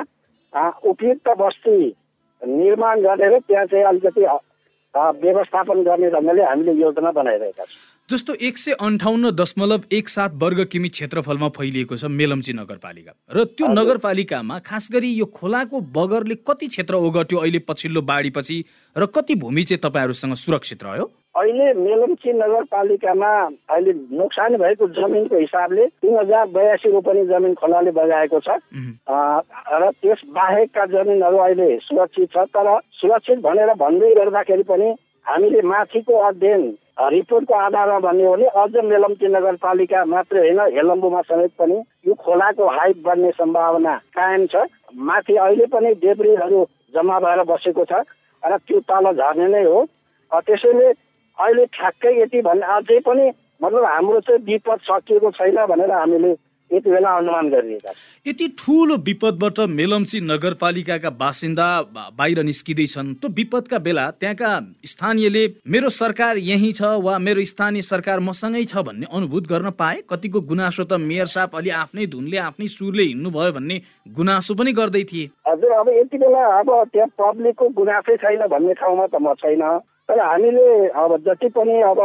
उपयुक्त 0.84 1.28
बस्ती 1.40 1.78
निर्माण 2.42 3.02
गरेर 3.02 3.40
त्यहाँ 3.40 3.66
चाहिँ 3.66 3.86
अलिकति 3.86 4.26
व्यवस्थापन 4.96 5.84
गर्ने 5.84 6.10
ढङ्गले 6.10 6.44
हामीले 6.44 6.74
योजना 6.82 7.12
बनाइरहेका 7.12 7.64
छौँ। 7.64 7.76
जस्तो 8.10 8.34
एक 8.48 8.58
सय 8.58 8.72
अन्ठाउन्न 8.80 9.32
दशमलव 9.36 9.84
एक 9.92 10.10
सात 10.10 10.32
वर्ग 10.38 10.64
किमी 10.72 10.90
क्षेत्रफलमा 10.90 11.48
फैलिएको 11.58 11.98
छ 11.98 12.06
मेलम्ची 12.06 12.54
नगरपालिका। 12.54 13.12
र 13.34 13.44
त्यो 13.58 13.68
नगरपालिकामा 13.68 14.60
खास 14.62 14.90
गरी 14.94 15.10
यो 15.14 15.26
खोलाको 15.36 15.80
बगरले 15.92 16.36
कति 16.48 16.68
क्षेत्र 16.68 16.96
ओगट्यो 16.96 17.38
अहिले 17.40 17.60
पछिल्लो 17.68 18.02
बाढीपछि 18.04 18.58
र 18.96 19.06
कति 19.10 19.36
भूमि 19.36 19.64
चाहिँ 19.64 19.82
तपाईँहरूसँग 19.84 20.36
सुरक्षित 20.38 20.84
रह्यो? 20.84 21.12
अहिले 21.36 21.74
मेलम्ची 21.76 22.32
नगरपालिकामा 22.34 23.32
अहिले 23.70 23.94
नोक्सानी 24.18 24.58
भएको 24.58 24.88
जमिनको 24.96 25.38
हिसाबले 25.38 25.86
तिन 26.02 26.18
हजार 26.18 26.46
बयासी 26.56 26.92
रोपनी 26.92 27.26
जमिन 27.28 27.54
खोलाले 27.60 27.92
बगाएको 27.92 28.40
छ। 28.40 28.56
र 28.56 29.90
त्यस 30.00 30.22
बाहेकका 30.32 30.86
जमिनहरू 30.94 31.38
अहिले 31.38 31.68
सुरक्षित 31.84 32.30
छ 32.32 32.48
तर 32.56 32.70
सुरक्षित 33.02 33.40
भनेर 33.44 33.74
भन्दै 33.76 34.14
गर्दाखेरि 34.16 34.64
पनि 34.64 34.90
हामीले 35.26 35.62
माथिको 35.68 36.14
अध्ययन 36.24 36.64
रिपोर्टको 37.12 37.54
आधारमा 37.54 38.00
भन्यो 38.00 38.32
भने 38.32 38.48
अझ 38.56 38.74
मेलम्ची 38.86 39.28
नगरपालिका 39.28 40.06
मात्रै 40.08 40.40
होइन 40.40 40.60
हेलम्बुमा 40.76 41.22
समेत 41.28 41.52
पनि 41.60 41.78
यो 42.08 42.14
खोलाको 42.16 42.68
हाइट 42.78 42.98
बढ्ने 43.04 43.32
सम्भावना 43.36 43.96
कायम 44.16 44.46
छ। 44.48 44.56
माथि 45.04 45.36
अहिले 45.36 45.66
पनि 45.68 45.94
डेब्रीहरू 46.00 46.64
जम्मा 46.96 47.20
भएर 47.20 47.44
बसेको 47.52 47.84
छ 47.92 48.08
र 48.44 48.58
त्यो 48.64 48.80
तल 48.88 49.12
झर्ने 49.12 49.48
नै 49.52 49.64
हो। 49.66 49.84
त्यसैले 50.32 50.92
अहिले 51.38 51.66
ठ्याक्कै 51.76 52.16
यति 52.22 52.42
भन्ने 52.42 52.66
अझै 52.76 53.00
पनि 53.06 53.30
मतलब 53.64 53.86
हाम्रो 53.86 54.20
चाहिँ 54.20 54.44
विपद 54.46 54.80
सकिएको 54.90 55.32
छैन 55.32 55.66
भनेर 55.68 55.92
हामीले 55.92 56.36
यति 56.72 56.90
बेला 56.92 57.10
अनुमान 57.18 57.50
गरिरहेका 57.50 57.92
यति 58.26 58.48
ठुलो 58.60 58.96
विपदबाट 59.08 59.60
मेलम्ची 59.70 60.20
नगरपालिकाका 60.22 61.10
बासिन्दा 61.20 61.68
बाहिर 62.18 62.42
निस्किँदैछन्। 62.44 63.14
त्यो 63.16 63.30
विपदका 63.38 63.78
बेला 63.86 64.10
त्यहाँका 64.20 64.52
स्थानीयले 64.86 65.44
मेरो 65.68 65.90
सरकार 66.00 66.38
यही 66.42 66.72
छ 66.74 66.90
वा 67.06 67.18
मेरो 67.20 67.44
स्थानीय 67.46 67.82
सरकार 67.84 68.20
मसँगै 68.20 68.64
छ 68.66 68.82
भन्ने 68.82 69.06
अनुभूत 69.14 69.48
गर्न 69.48 69.70
पाए 69.78 70.02
कतिको 70.10 70.42
गुनासो 70.42 70.84
त 70.84 71.00
मेयर 71.00 71.28
साहब 71.30 71.56
अलि 71.56 71.70
आफ्नै 71.86 72.06
धुनले 72.10 72.38
आफ्नै 72.50 72.68
सुरले 72.68 73.04
हिँड्नु 73.04 73.30
भयो 73.32 73.52
भन्ने 73.54 73.82
गुनासो 74.18 74.56
पनि 74.56 74.72
गर्दै 74.74 75.04
थिए। 75.12 75.30
हजुर 75.48 75.72
अब 75.80 75.90
यति 76.02 76.18
बेला 76.18 76.46
अब 76.60 76.72
त्यहाँ 76.94 77.10
पब्लिकको 77.22 77.70
गुनासै 77.78 78.16
छैन 78.18 78.48
भन्ने 78.48 78.74
ठाउँमा 78.82 79.06
त 79.08 79.22
म 79.22 79.34
छैन। 79.38 79.64
तर 80.10 80.20
हामीले 80.20 80.88
अब 80.88 81.18
जति 81.18 81.48
पनि 81.50 81.82
अब 81.82 82.00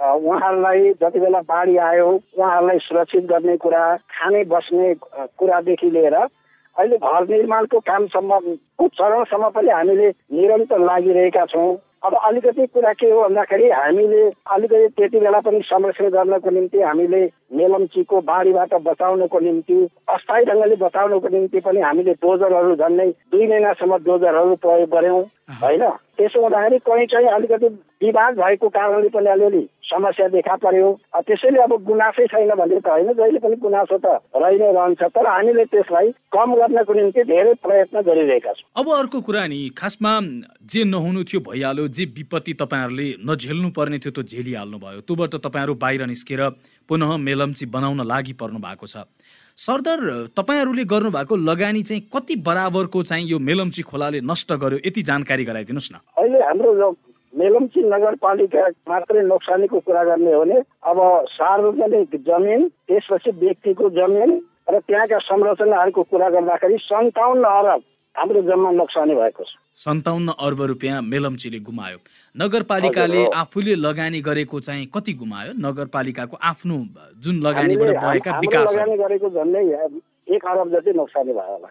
उहाँहरूलाई 0.00 0.92
जति 1.02 1.20
बेला 1.20 1.40
बाढी 1.40 1.76
आयो 1.76 2.08
उहाँहरूलाई 2.38 2.78
सुरक्षित 2.78 3.24
गर्ने 3.24 3.56
कुरा 3.56 3.82
खाने 3.96 4.44
बस्ने 4.44 4.94
कुरादेखि 5.38 5.90
लिएर 5.90 6.14
अहिले 6.14 6.96
घर 6.96 7.28
निर्माणको 7.28 7.78
कामसम्म 7.80 8.40
चरणसम्म 8.80 9.48
पनि 9.48 9.70
हामीले 9.70 10.08
निरन्तर 10.32 10.78
लागिरहेका 10.78 11.44
छौँ। 11.46 11.76
अब 12.06 12.14
अलिकति 12.14 12.66
कुरा 12.66 12.92
के 12.92 13.06
हो 13.10 13.22
भन्दाखेरि 13.22 13.68
हामीले 13.70 14.22
अलिकति 14.46 14.88
त्यति 14.88 15.18
बेला 15.18 15.40
पनि 15.40 15.60
संरक्षण 15.64 16.08
गर्नको 16.08 16.50
निम्ति 16.50 16.80
हामीले 16.80 17.22
मेलम्चीको 17.52 18.20
बाढीबाट 18.20 18.74
बचाउनको 18.86 19.40
निम्ति 19.40 19.78
अस्थायी 20.08 20.44
ढङ्गले 20.44 20.76
बचाउनको 20.76 21.28
निम्ति 21.28 21.60
पनि 21.60 21.80
हामीले 21.80 22.12
डोजरहरू 22.22 22.76
झन्डै 22.76 23.08
दुई 23.32 23.46
महिनासम्म 23.46 23.96
डोजरहरू 24.06 24.54
प्रयोग 24.54 24.90
गऱ्यौँ 24.90 25.22
होइन? 25.62 25.82
त्यसो 26.16 26.42
हुँदाखेरि 26.42 26.78
कहीँ 26.78 27.06
चाहिँ 27.06 27.28
अलिकति 27.28 27.68
विवाद 28.02 28.34
भएको 28.36 28.68
कारणले 28.68 29.08
पनि 29.08 29.28
अलिअलि 29.30 29.64
समस्या 29.86 30.26
देखा 30.28 30.54
पर्यो। 30.58 30.88
त्यसैले 31.26 31.60
अब 31.62 31.72
गुनासै 31.84 32.26
छैन 32.26 32.50
भने 32.58 32.78
त 32.80 32.88
होइन 32.88 33.12
जहिले 33.12 33.38
पनि 33.38 33.56
गुनासो 33.56 33.98
त 33.98 34.20
रहि 34.36 34.58
नै 34.58 34.70
रहन्छ 34.72 35.02
तर 35.14 35.26
हामीले 35.26 35.64
त्यसलाई 35.64 36.10
कम 36.34 36.54
गर्नको 36.54 36.92
निम्ति 36.92 37.22
धेरै 37.24 37.54
प्रयत्न 37.62 38.00
गरिरहेका 38.02 38.52
छौँ। 38.52 38.66
अब 38.76 38.86
अर्को 38.92 39.20
कुरा 39.20 39.46
नि 39.46 39.58
खासमा 39.78 40.12
जे 40.66 40.84
नहुनु 40.84 41.24
थियो 41.24 41.40
भइहाल्यो 41.46 41.88
जे 41.88 42.04
विपत्ति 42.18 42.52
तपाईँहरूले 42.60 43.08
नझेल्नु 43.24 43.70
पर्ने 43.72 43.98
थियो 43.98 44.12
त्यो 44.12 44.22
झेलिहाल्नु 44.24 44.78
भयो 44.78 45.00
त्योबाट 45.06 45.34
तपाईँहरू 45.46 45.74
बाहिर 45.80 46.06
निस्केर 46.06 46.42
पुनः 46.88 47.16
मेलम्ची 47.16 47.66
बनाउन 47.72 48.00
लागि 48.04 48.32
पर्नु 48.36 48.58
भएको 48.58 48.86
छ। 48.86 49.08
सरदर 49.58 50.34
तपाईँहरूले 50.36 50.84
गर्नुभएको 50.84 51.36
लगानी 51.48 51.82
चाहिँ 51.82 52.02
कति 52.12 52.34
बराबरको 52.44 53.02
चाहिँ 53.08 53.26
यो 53.26 53.38
मेलम्ची 53.40 53.82
खोलाले 53.82 54.20
नष्ट 54.20 54.52
गर्यो 54.52 54.78
यति 54.84 55.02
जानकारी 55.02 55.44
गराइदिनुहोस् 55.46 55.92
न। 55.92 55.96
अहिले 56.18 56.42
हाम्रो 56.44 56.90
मेलम्ची 57.32 57.80
नगरपालिका 57.88 58.62
मात्रै 58.88 59.22
नोक्सानीको 59.22 59.78
कुरा 59.86 60.02
गर्ने 60.04 60.32
हो 60.32 60.40
भने 60.44 60.58
अब 60.90 60.98
सार्वजनिक 61.30 62.16
जमिन 62.26 62.68
त्यसपछि 62.88 63.30
व्यक्तिको 63.42 63.90
जमिन 63.98 64.30
र 64.70 64.78
त्यहाँका 64.80 65.18
संरचनाहरूको 65.26 66.02
कुरा 66.10 66.28
गर्दाखेरि 66.36 66.78
सन्ताउन्न 66.82 67.44
अरब 67.44 67.82
हाम्रो 68.16 68.42
जम्मा 68.42 68.70
नोक्सानी 68.72 69.14
भएको 69.14 69.44
छ। 69.44 69.52
सन्ताउन्न 69.78 70.32
अर्ब 70.40 70.60
रुपियाँ 70.72 71.02
मेलम्चीले 71.04 71.58
गुमायो। 71.60 71.98
नगरपालिकाले 72.34 73.24
आफूले 73.36 73.74
लगानी 73.76 74.20
गरेको 74.24 74.60
चाहिँ 74.60 74.86
कति 74.94 75.12
गुमायो? 75.12 75.52
नगरपालिकाको 75.60 76.36
आफ्नो 76.42 76.76
जुन 77.22 77.36
लगानीबाट 77.46 77.96
भएका 78.04 78.38
विकास 78.40 78.74
लगानी 78.74 78.96
गरेको 78.96 79.28
झन्डै 79.30 79.62
एक 80.34 80.46
अरब 80.46 80.68
जति 80.74 80.92
नोक्सानी 80.96 81.32
भयो 81.32 81.52
होला। 81.52 81.68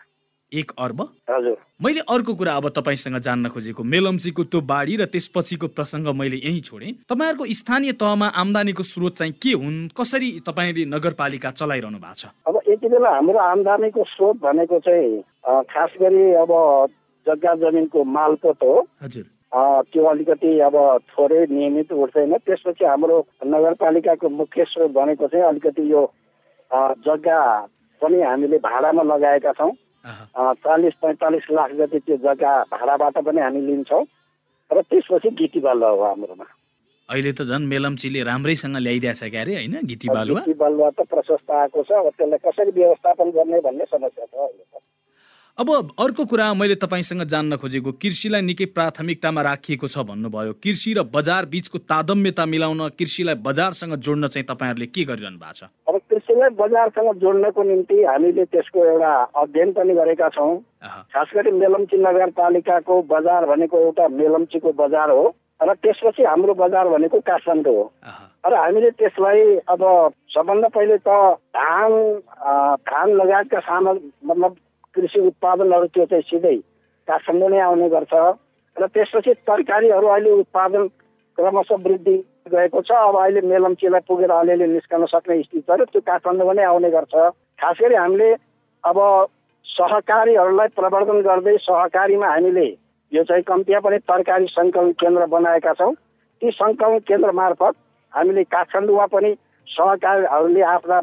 एक 0.52 0.72
अर्ब? 0.78 1.02
हजुर। 1.30 1.58
मैले 1.84 2.00
अर्को 2.08 2.34
कुरा 2.34 2.54
अब 2.56 2.70
तपाईँसँग 2.70 3.18
जान्न 3.20 3.50
खोजेको 3.50 3.84
मेलम्चीको 3.84 4.44
त्यो 4.44 4.62
बाढी 4.62 4.96
र 4.96 5.06
त्यसपछिको 5.06 5.68
प्रसङ्ग 5.74 6.08
मैले 6.16 6.38
यही 6.38 6.60
छोडेँ। 6.62 6.92
तपाईँहरूको 7.10 7.46
स्थानीय 7.54 7.92
तहमा 7.98 8.28
आम्दानीको 8.36 8.84
स्रोत 8.84 9.18
चाहिँ 9.18 9.34
के 9.42 9.52
हुन्? 9.54 9.88
कसरी 9.98 10.30
तपाईँले 10.48 10.86
नगरपालिका 10.86 11.52
चलाइरहनु 11.52 11.98
भएको 11.98 12.16
छ? 12.16 12.25
अब 12.48 12.56
यति 12.70 12.88
बेला 12.88 13.10
हाम्रो 13.10 13.40
आम्दानीको 13.40 14.04
स्रोत 14.06 14.36
भनेको 14.42 14.80
चाहिँ 14.80 15.22
खास 15.66 15.92
गरी 16.02 16.24
अब 16.40 16.52
जग्गा 17.28 17.54
जमिनको 17.62 18.04
मालपोत 18.04 18.60
हो। 18.64 18.74
हजुर। 19.04 19.25
त्यो 19.92 20.04
अलिकति 20.06 20.60
अब 20.68 20.75
थोरै 21.10 21.46
नियमित 21.50 21.92
उठ्दैन। 21.92 22.38
त्यसपछि 22.46 22.86
हाम्रो 22.86 23.18
नगरपालिकाको 23.46 24.30
मुख्य 24.30 24.64
स्रोत 24.68 24.92
भनेको 24.92 25.28
चाहिँ 25.28 25.46
अलिकति 25.46 25.92
यो 25.92 26.02
जग्गा 27.08 27.40
पनि 28.02 28.22
हामीले 28.22 28.58
भाडामा 28.60 29.04
लगाएका 29.04 29.52
छौँ। 29.52 29.72
चालिस 30.06 30.94
पैँतालिस 31.02 31.46
लाख 31.52 31.72
जति 31.78 32.00
त्यो 32.00 32.18
जग्गा 32.18 32.52
भाडाबाट 32.72 33.18
पनि 33.26 33.42
हामी 33.42 33.62
लिन्छौँ। 33.62 34.04
र 34.72 34.82
त्यसपछि 34.82 35.30
गिटी 35.40 35.60
बालुवा 35.60 35.90
हो 35.90 36.04
हाम्रोमा। 36.06 36.46
अहिले 37.10 37.32
त 37.34 37.42
झन् 37.46 37.66
मेलम्चीले 37.70 38.22
राम्रैसँग 38.24 38.78
ल्याइदिएछ 38.78 39.22
क्या 39.24 39.42
अरे 39.42 39.54
होइन? 39.56 39.76
गिटी 39.86 40.08
बालुवा? 40.10 40.42
गिटी 40.42 40.58
बालुवा 40.58 40.90
त 40.98 41.06
प्रशस्त 41.06 41.50
आएको 41.52 41.84
छ 41.84 41.92
अब 42.02 42.10
त्यसलाई 42.18 42.40
कसरी 42.46 42.72
व्यवस्थापन 42.74 43.30
गर्ने 43.38 43.60
भन्ने 43.62 43.86
समस्या 43.86 44.26
छ 44.26 44.82
अब 45.58 45.70
अर्को 45.72 46.26
कुरा 46.28 46.54
मैले 46.54 46.76
तपाईँसँग 46.76 47.24
जान्न 47.32 47.56
खोजेको 47.56 47.92
कृषिलाई 47.96 48.42
निकै 48.44 48.66
प्राथमिकतामा 48.76 49.42
राखिएको 49.42 49.88
छ 49.88 50.04
भन्नुभयो। 50.04 50.54
कृषि 50.60 50.94
र 50.94 51.04
बजार 51.08 51.46
बिचको 51.48 51.78
तादम्यता 51.88 52.46
मिलाउन 52.46 52.82
कृषिलाई 53.00 53.36
बजारसँग 53.40 53.96
जोड्न 54.04 54.28
चाहिँ 54.28 54.46
तपाईँहरूले 54.52 54.88
के 54.92 55.04
गरिरहनु 55.08 55.40
भएको 55.40 55.56
छ? 55.56 55.72
अब 55.88 55.96
त्यसलाई 56.36 56.50
बजारसँग 56.60 57.15
जोड्नको 57.24 57.63
निम्ति 57.63 58.04
हामीले 58.04 58.44
त्यसको 58.51 58.80
एउटा 58.86 59.12
अध्ययन 59.39 59.72
पनि 59.72 59.94
गरेका 59.96 60.27
छौँ। 60.36 60.60
खास 60.84 61.30
गरी 61.36 61.51
मेलम्ची 61.51 61.98
नगरपालिकाको 61.98 63.01
बजार 63.08 63.46
भनेको 63.48 63.80
एउटा 63.80 64.08
मेलम्चीको 64.20 64.72
बजार 64.75 65.10
हो 65.10 65.24
र 65.63 65.74
त्यसपछि 65.80 66.24
हाम्रो 66.24 66.54
बजार 66.60 66.88
भनेको 66.92 67.20
काठमाडौँ 67.24 67.75
हो। 67.75 67.84
र 68.44 68.54
हामीले 68.54 68.92
त्यसलाई 69.00 69.63
अब 69.63 69.82
सबभन्दा 70.36 70.68
पहिले 70.75 70.98
त 71.08 71.39
धान 71.56 71.92
धान 72.84 73.08
लगायतका 73.15 73.60
सामग्री 73.60 74.12
मतलब 74.27 74.56
कृषि 74.96 75.20
उत्पादनहरू 75.32 75.88
त्यो 75.88 76.06
चाहिँ 76.12 76.27
सिधै 76.30 76.58
काठमाडौँ 77.08 77.50
नै 77.50 77.60
आउने 77.63 77.89
गर्छ। 77.96 78.13
र 78.75 78.84
त्यसपछि 78.92 79.34
तरकारीहरू 79.48 80.08
अहिले 80.08 80.32
उत्पादन 80.44 80.84
क्रमशः 81.38 81.80
वृद्धि 81.80 82.18
गएको 82.46 82.82
छ। 82.82 82.92
अब 82.92 83.16
अहिले 83.18 83.42
मेलम्चीलाई 83.42 84.06
पुगेर 84.08 84.32
अलिअलि 84.32 84.68
निस्कन 84.70 85.06
सक्ने 85.10 85.42
स्थिति 85.44 85.62
त्यो 85.62 86.02
काठमाडौँमा 86.02 86.54
नै 86.54 86.64
आउने 86.64 86.90
गर्छ। 86.94 87.14
खास 87.58 87.78
गरी 87.82 87.96
हामीले 87.96 88.30
अब 88.84 88.98
सहकारीहरूलाई 89.66 90.68
प्रवर्धन 90.78 91.22
गर्दै 91.25 91.56
सहकारीमा 91.66 92.28
हामीले 92.30 92.68
यो 93.12 93.24
चाहिँ 93.25 93.44
कम्तीमा 93.50 93.80
पनि 93.82 93.98
तरकारी 94.06 94.46
सङ्कलन 94.54 94.92
केन्द्र 95.02 95.25
बनाएका 95.25 95.74
छौँ। 95.74 95.94
ती 96.42 96.52
सङ्कलन 96.52 97.00
केन्द्र 97.10 97.32
मार्फत 97.34 97.74
हामीले 98.14 98.44
काठमाडौँमा 98.54 99.06
पनि 99.10 99.32
सहकारीहरूले 99.68 100.62
आफ्ना 100.62 101.00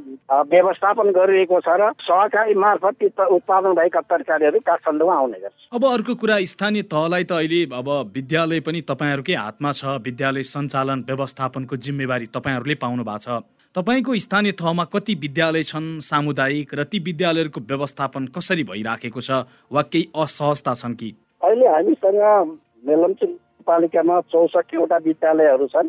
व्यवस्थापन 0.49 1.11
गरिरहेको 1.13 1.61
छ 1.61 1.69
र 1.81 1.91
सहकारी 2.01 2.55
मार्फत 2.55 2.95
ती 3.01 3.07
उत्पादन 3.09 3.73
भएका 3.75 4.01
तरकारीहरू 4.11 4.59
काठमाडौँमा 4.61 5.15
आउने 5.15 5.39
गर्छ। 5.41 5.69
अब 5.73 5.85
अर्को 5.87 6.15
कुरा 6.15 6.37
स्थानीय 6.47 6.83
तहलाई 6.89 7.25
त 7.25 7.33
अहिले 7.33 7.63
अब 7.73 7.89
विद्यालय 8.15 8.61
पनि 8.61 8.81
तपाईँहरूकै 8.91 9.35
हातमा 9.35 9.73
छ। 9.73 9.99
विद्यालय 10.03 10.43
सञ्चालन 10.47 11.05
व्यवस्थापनको 11.09 11.77
जिम्मेवारी 11.77 12.27
तपाईँहरूले 12.31 12.75
पाउनु 12.79 13.05
भएको 13.05 13.19
छ। 13.19 13.43
तपाईँको 13.75 14.17
स्थानीय 14.19 14.53
तहमा 14.53 14.85
कति 14.93 15.15
विद्यालय 15.17 15.63
छन् 15.65 16.01
सामुदायिक 16.05 16.75
र 16.75 16.85
ती 16.85 16.99
विद्यालयहरूको 17.01 17.61
व्यवस्थापन 17.69 18.27
कसरी 18.37 18.65
भइराखेको 18.65 19.21
छ 19.21 19.31
वा 19.73 19.83
केही 19.83 20.11
असहजता 20.13 20.75
छन् 20.75 20.95
कि? 20.95 21.09
अहिले 21.43 21.67
हामीसँग 21.69 22.21
मेलम्ची 22.85 23.27
पालिकामा 23.67 24.21
चौसठीवटा 24.29 24.97
विद्यालयहरू 25.09 25.67
छन्। 25.67 25.89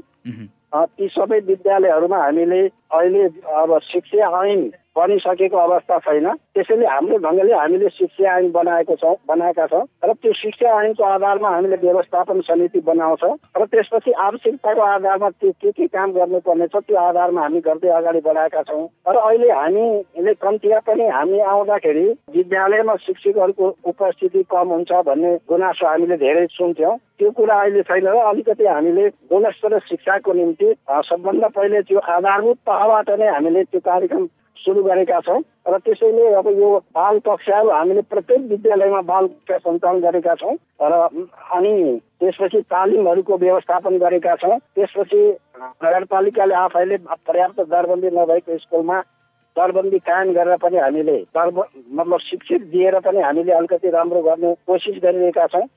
ती 0.74 1.08
सबै 1.08 1.40
विद्यालयहरूमा 1.40 2.18
हामीले 2.18 2.62
अहिले 2.92 3.24
अब 3.56 3.78
शिक्षा 3.84 4.30
ऐन 4.44 4.62
बनिसकेको 4.96 5.58
अवस्था 5.58 5.98
छैन। 6.06 6.28
त्यसैले 6.54 6.86
हाम्रो 6.86 7.18
ढङ्गले 7.26 7.54
हामीले 7.54 7.90
शिक्षा 7.90 8.38
ऐन 8.38 8.52
बनाएको 8.52 8.96
छौँ 9.02 9.16
बनाएका 9.28 9.66
छौँ। 9.68 9.84
र 10.06 10.14
त्यो 10.14 10.34
शिक्षा 10.34 10.70
ऐनको 10.82 11.04
आधारमा 11.04 11.50
हामीले 11.50 11.78
व्यवस्थापन 11.82 12.42
समिति 12.50 12.80
बनाउँछौँ। 12.86 13.36
र 13.58 13.66
त्यसपछि 13.66 14.12
आवश्यकताको 14.12 14.82
आधारमा 14.82 15.30
त्यो 15.30 15.52
के 15.62 15.72
के 15.72 15.88
काम 15.88 16.12
गर्नुपर्ने 16.14 16.68
छ 16.68 16.76
त्यो 16.88 16.98
आधारमा 16.98 17.42
हामी 17.42 17.60
गर्दै 17.68 17.90
अगाडि 17.90 18.22
बढाएका 18.22 18.62
छौँ। 18.70 18.86
र 19.08 19.16
अहिले 19.18 19.50
हामीले 19.52 20.34
कम्तीमा 20.44 20.80
पनि 20.88 21.08
हामी 21.10 21.40
आउँदाखेरि 21.40 22.06
विद्यालयमा 22.36 22.96
शिक्षकहरूको 23.06 23.66
उपस्थिति 23.90 24.44
कम 24.52 24.68
हुन्छ 24.74 24.92
भन्ने 25.10 25.36
गुनासो 25.50 25.88
हामीले 25.88 26.18
धेरै 26.18 26.46
सुन्थ्यौँ। 26.54 26.98
त्यो 27.18 27.32
कुरा 27.32 27.56
अहिले 27.62 27.82
छैन 27.90 28.08
र 28.08 28.18
अलिकति 28.30 28.66
हामीले 28.66 29.08
गुणस्तर 29.32 29.80
शिक्षाको 29.90 30.34
निम्ति 30.34 30.68
सबभन्दा 31.10 31.48
पहिले 31.58 31.82
त्यो 31.82 32.00
आधारभूत 32.00 32.58
तहबाट 32.68 33.10
नै 33.20 33.28
हामीले 33.34 33.64
त्यो 33.64 33.80
कार्यक्रम 33.80 34.26
सुरु 34.64 34.84
गरेका 34.84 35.20
छौँ 35.20 35.40
र 35.68 35.78
त्यसैले 35.86 36.34
अब 36.34 36.48
यो 36.60 36.70
बाल 36.96 37.20
कक्षाहरू 37.20 37.70
हामीले 37.70 38.02
प्रत्येक 38.12 38.42
विद्यालयमा 38.50 39.02
बाल 39.02 39.28
कक्षा 39.28 39.58
सञ्चालन 39.60 40.00
गरेका 40.02 40.36
छौँ 40.36 40.56
र 40.82 40.94
अनि 41.56 41.74
त्यसपछि 42.20 42.62
तालिमहरूको 42.72 43.38
व्यवस्थापन 43.38 43.98
गरेका 43.98 44.36
छौँ। 44.36 44.58
त्यसपछि 44.76 45.22
नगरपालिकाले 45.84 46.56
आफैले 46.56 46.98
पर्याप्त 47.28 47.60
दरबन्दी 47.60 48.10
नभएको 48.16 48.58
स्कुलमा 48.58 49.00
दरबन्दी 49.56 50.00
कायम 50.00 50.32
गरेर 50.34 50.58
पनि 50.58 50.78
हामीले 50.78 51.18
दरब 51.36 51.58
मतलब 51.92 52.20
शिक्षक 52.20 52.62
दिएर 52.72 53.00
पनि 53.00 53.22
हामीले 53.22 53.52
अलिकति 53.54 53.90
राम्रो 53.90 54.22
गर्ने 54.22 54.54
कोसिस 54.68 54.98
गरिरहेका 55.04 55.46
छौँ। 55.48 55.68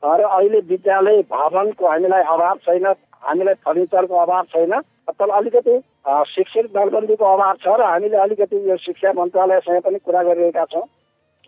र 0.00 0.22
अहिले 0.24 0.60
विद्यालय 0.70 1.22
भवनको 1.30 1.86
हामीलाई 1.86 2.22
अभाव 2.22 2.56
छैन 2.64 2.86
हामीलाई 3.26 3.54
फर्निचरको 3.66 4.14
अभाव 4.16 4.44
छैन। 4.54 4.72
तर 5.18 5.30
अलिकति 5.38 5.74
अ, 6.06 6.22
शिक्षक 6.34 6.66
दरबन्दीको 6.76 7.24
अभाव 7.24 7.54
छ 7.64 7.66
र 7.80 7.82
हामीले 7.84 8.16
अलिकति 8.16 8.56
यो 8.70 8.76
शिक्षा 8.86 9.12
मन्त्रालयसँग 9.18 9.80
पनि 9.84 9.98
कुरा 10.04 10.22
गरिरहेका 10.22 10.64
छौँ 10.72 10.86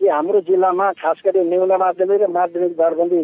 कि 0.01 0.07
हाम्रो 0.07 0.39
जिल्लामा 0.49 0.91
खास 1.01 1.21
गरी 1.25 1.43
निम्न 1.49 1.77
माध्यमिक 1.79 2.21
र 2.21 2.27
माध्यमिक 2.33 2.71
दरबन्दी 2.77 3.23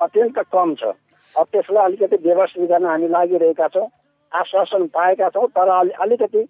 अत्यन्त 0.00 0.38
कम 0.54 0.74
छ। 0.80 0.94
अब 1.34 1.46
त्यसलाई 1.52 1.84
अलिकति 1.84 2.16
व्यवस्थित 2.24 2.68
गर्न 2.70 2.86
हामी 2.86 3.08
लागिरहेका 3.08 3.68
छौँ 3.74 3.88
आश्वासन 4.32 4.86
पाएका 4.94 5.28
छौँ 5.34 5.46
तर 5.50 5.68
अलि 5.68 5.90
अलिकति 6.04 6.42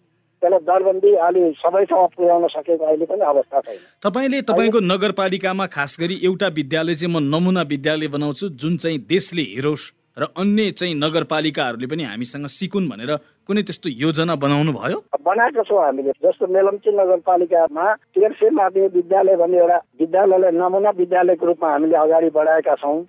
त्यसलाई 0.43 0.61
दरबन्दी 0.69 1.15
अलि 1.27 1.43
सबैसँग 1.57 2.07
पुर्याउन 2.17 2.47
सकेको 2.53 2.85
अहिले 2.85 3.07
पनि 3.09 3.25
अवस्था 3.25 3.61
छैन। 3.61 3.79
तपाईँले 4.05 4.41
तपाईँको 4.51 4.81
नगरपालिकामा 4.93 5.67
खास 5.73 5.97
गरी 6.01 6.21
एउटा 6.25 6.49
विद्यालय 6.61 6.95
चाहिँ 6.95 7.13
म 7.15 7.25
नमुना 7.35 7.63
विद्यालय 7.73 8.09
बनाउँछु 8.09 8.49
जुन 8.61 8.77
चाहिँ 8.77 8.99
देशले 9.09 9.43
हेरोस्। 9.55 9.85
र 10.17 10.27
अन्य 10.39 10.71
चाहिँ 10.79 10.95
नगरपालिकाहरूले 10.95 11.87
पनि 11.91 12.03
हामीसँग 12.07 12.47
सिकुन् 12.47 12.89
भनेर 12.89 13.11
कुनै 13.47 13.63
त्यस्तो 13.67 13.89
योजना 13.91 14.35
बनाउनु 14.39 14.73
भयो? 14.73 14.99
बनाएको 15.19 15.63
छौँ 15.67 15.83
हामीले। 15.85 16.13
जस्तो 16.23 16.47
मेलम्ची 16.47 16.91
नगरपालिकामा 16.95 17.85
तेर्से 18.15 18.51
माध्यमिक 18.51 18.95
विद्यालय 18.95 19.37
भन्ने 19.43 19.59
एउटा 19.59 19.79
विद्यालयलाई 20.01 20.53
नमुना 20.55 20.91
विद्यालयको 21.03 21.47
रूपमा 21.47 21.69
हामीले 21.73 21.97
अगाडि 21.99 22.31
बढाएका 22.31 22.75
छौँ। 22.79 23.03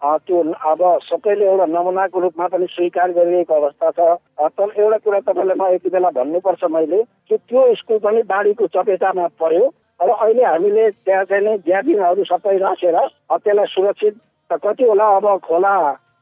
त्यो 0.00 0.36
अब 0.64 0.80
सबैले 1.04 1.44
एउटा 1.44 1.66
नमुनाको 1.76 2.20
रूपमा 2.24 2.46
पनि 2.48 2.66
स्वीकार 2.72 3.12
गरिरहेको 3.12 3.54
अवस्था 3.60 3.90
छ। 3.92 4.00
तर 4.40 4.68
एउटा 4.80 4.98
कुरा 5.04 5.20
तपाईँलाई 5.28 5.56
म 5.60 5.62
यति 5.76 5.88
बेला 5.92 6.10
भन्नुपर्छ 6.16 6.64
मैले 6.72 7.02
कि 7.28 7.36
त्यो 7.36 7.60
स्कुल 7.84 7.98
पनि 8.00 8.22
बाढीको 8.24 8.66
चपेटामा 8.72 9.26
पर्यो 9.36 9.64
र 10.00 10.08
अहिले 10.08 10.44
हामीले 10.44 10.90
त्यहाँ 11.04 11.24
चाहिँ 11.28 11.44
नै 11.44 11.56
ज्यादिनहरू 11.68 12.24
सबै 12.32 12.56
राखेर 12.64 12.96
त्यसलाई 13.28 13.66
सुरक्षित 13.76 14.14
त 14.50 14.56
कति 14.64 14.84
होला 14.88 15.06
अब 15.20 15.26
खोला 15.44 15.74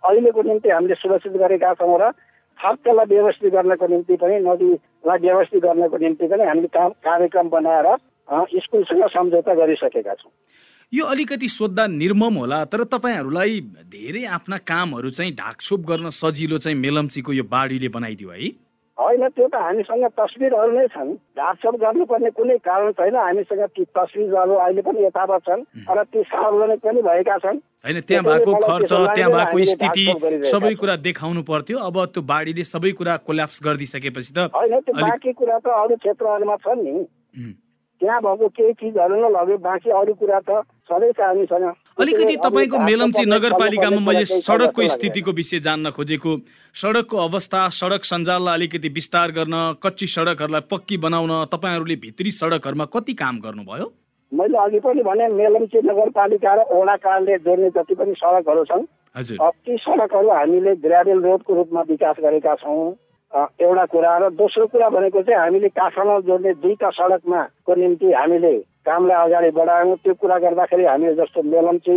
अहिलेको 0.02 0.42
निम्ति 0.42 0.68
हामीले 0.68 0.94
सुरक्षित 0.94 1.32
गरेका 1.42 1.74
छौँ 1.74 1.98
र 1.98 2.11
त्यसलाई 2.58 3.06
व्यवस्थित 3.06 3.52
गर्नको 3.52 3.87
निम्ति 3.87 4.16
पनि 4.18 4.37
नदीलाई 4.42 5.18
व्यवस्थित 5.18 5.62
गर्नको 5.62 5.96
निम्ति 5.98 6.26
पनि 6.26 6.44
हामीले 6.44 6.68
काम 6.74 6.90
कार्यक्रम 7.06 7.48
बनाएर 7.48 7.87
स्कुलसँग 8.28 9.04
सम्झौता 9.08 9.54
गरिसकेका 9.54 10.14
छौँ। 10.14 10.32
यो 10.92 11.04
अलिकति 11.04 11.48
सोद्धा 11.48 11.87
निर्मम 11.87 12.34
होला 12.34 12.64
तर 12.64 12.84
तपाईँहरूलाई 12.84 13.61
धेरै 13.92 14.24
आफ्ना 14.37 14.56
कामहरू 14.64 15.11
चाहिँ 15.11 15.32
ढाकछोप 15.34 15.80
गर्न 15.90 16.11
सजिलो 16.12 16.58
चाहिँ 16.58 16.78
मेलम्चीको 16.78 17.32
यो 17.32 17.44
बाढीले 17.44 17.88
बनाइदियो 17.88 18.30
है। 18.30 18.48
होइन 18.98 19.28
त्यो 19.30 19.46
त 19.46 19.54
हामीसँग 19.54 20.04
तस्विरहरू 20.18 20.72
नै 20.74 20.87
छन्। 20.90 21.11
ढाकछोप 21.38 21.74
गर्नुपर्ने 21.82 22.30
कुनै 22.34 22.56
कारण 22.66 22.92
छैन 22.98 23.16
हामीसँग 23.16 23.62
ती 23.70 23.84
तस्विरहरू 23.94 24.54
अहिले 24.58 24.82
पनि 24.82 25.04
यथावत 25.06 25.42
छन् 25.46 25.62
र 25.87 26.02
ती 26.11 26.22
सार्वजनिक 26.26 26.80
पनि 26.82 27.00
भएका 27.06 27.37
छन्। 27.38 27.58
होइन 27.87 28.00
त्यहाँ 28.02 28.24
भएको 28.26 28.52
खर्च 28.58 28.90
त्यहाँ 28.90 29.30
भएको 29.30 29.64
स्थिति 29.70 30.06
सबै। 30.50 30.74
कुरा 30.74 30.96
देखाउनु 31.06 31.42
पर्थ्यो। 31.46 31.78
अब 31.78 31.96
त्यो 32.11 32.22
बाढीले 32.26 32.64
सबै 32.66 32.90
कुरा 32.98 33.16
कोल्याप्स 33.22 33.62
गरिदिइसकेपछि 33.62 34.32
त 34.34 34.50
होइन 34.50 34.74
त्यो 34.82 34.94
बाँकी 34.98 35.32
कुरा 35.32 35.58
त 35.62 35.66
अरू 35.78 35.94
क्षेत्रहरूमा 36.02 36.56
छन् 36.58 36.82
नि। 36.82 36.94
त्यहाँ 38.00 38.20
भएको 38.22 38.48
केही 38.50 38.72
चिजहरू 38.82 39.14
नै 39.14 39.30
लग्यो 39.30 39.58
बाँकी 39.62 39.90
अरू 39.90 40.14
कुरा 40.18 40.38
त 40.42 40.50
सधैँ 40.90 41.12
छ 41.14 41.20
हामीसँग। 41.22 41.70
अलिकति 41.98 42.34
तपाईँको 42.38 42.78
मेलम्ची 42.78 43.24
नगरपालिकामा 43.26 44.00
मैले 44.00 44.24
सडकको 44.24 44.87
स्थितिको 44.88 45.32
विषय 45.34 45.58
जान्न 45.61 45.90
खोजेको। 45.90 46.32
सडकको 46.74 47.16
अवस्था 47.18 47.68
सडक 47.74 48.04
सञ्जाललाई 48.04 48.54
अलिकति 48.54 48.88
विस्तार 48.88 49.30
गर्न 49.34 49.54
कच्ची 49.82 50.06
सडकहरूलाई 50.06 50.62
पक्की 50.70 50.96
बनाउन 50.96 51.32
तपाईँहरूले 51.50 51.96
भित्री 51.98 52.30
सडकहरूमा 52.30 52.84
कति 52.94 53.14
काम 53.18 53.38
गर्नुभयो? 53.42 53.87
मैले 54.32 54.58
अघि 54.58 54.78
पनि 54.78 55.02
भने 55.02 55.26
मेलम्ची 55.34 55.78
नगरपालिका 55.90 56.54
र 56.54 56.61
ओडा 56.70 56.96
कारले 57.02 57.38
जोड्ने 57.42 57.70
जति 57.74 57.94
पनि 57.98 58.14
सडकहरू 58.14 58.64
छन् 58.70 58.87
ती 59.66 59.76
सडकहरू 59.82 60.30
हामीले 60.30 60.74
ग्राभेल 60.78 61.18
रोडको 61.26 61.54
रूपमा 61.54 61.82
विकास 61.90 62.16
गरेका 62.22 62.54
छौँ। 62.62 62.94
एउटा 63.58 63.84
कुरा 63.92 64.16
र 64.18 64.30
दोस्रो 64.38 64.66
कुरा 64.70 64.88
भनेको 64.88 65.22
चाहिँ 65.22 65.40
हामीले 65.40 65.68
काठमाडौँ 65.74 66.22
जोड्ने 66.30 66.52
दुईटा 66.62 66.90
सडकमा 66.94 67.42
को 67.66 67.74
निम्ति 67.74 68.12
हामीले 68.12 68.54
कामलाई 68.88 69.24
अगाडि 69.29 69.51
बढायौँ 69.59 69.96
त्यो 70.05 70.14
कुरा 70.16 70.38
गर्दाखेरि 70.44 70.85
हामीले 70.85 71.14
जस्तो 71.20 71.42
मेलम्ची 71.44 71.96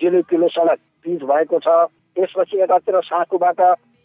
जिलो 0.00 0.22
किलो 0.30 0.48
सडक 0.54 0.78
पिच 1.02 1.22
भएको 1.30 1.58
छ 1.58 1.68
त्यसपछि 2.14 2.60
यतातिर 2.60 3.00
साँकुबाट 3.04 3.60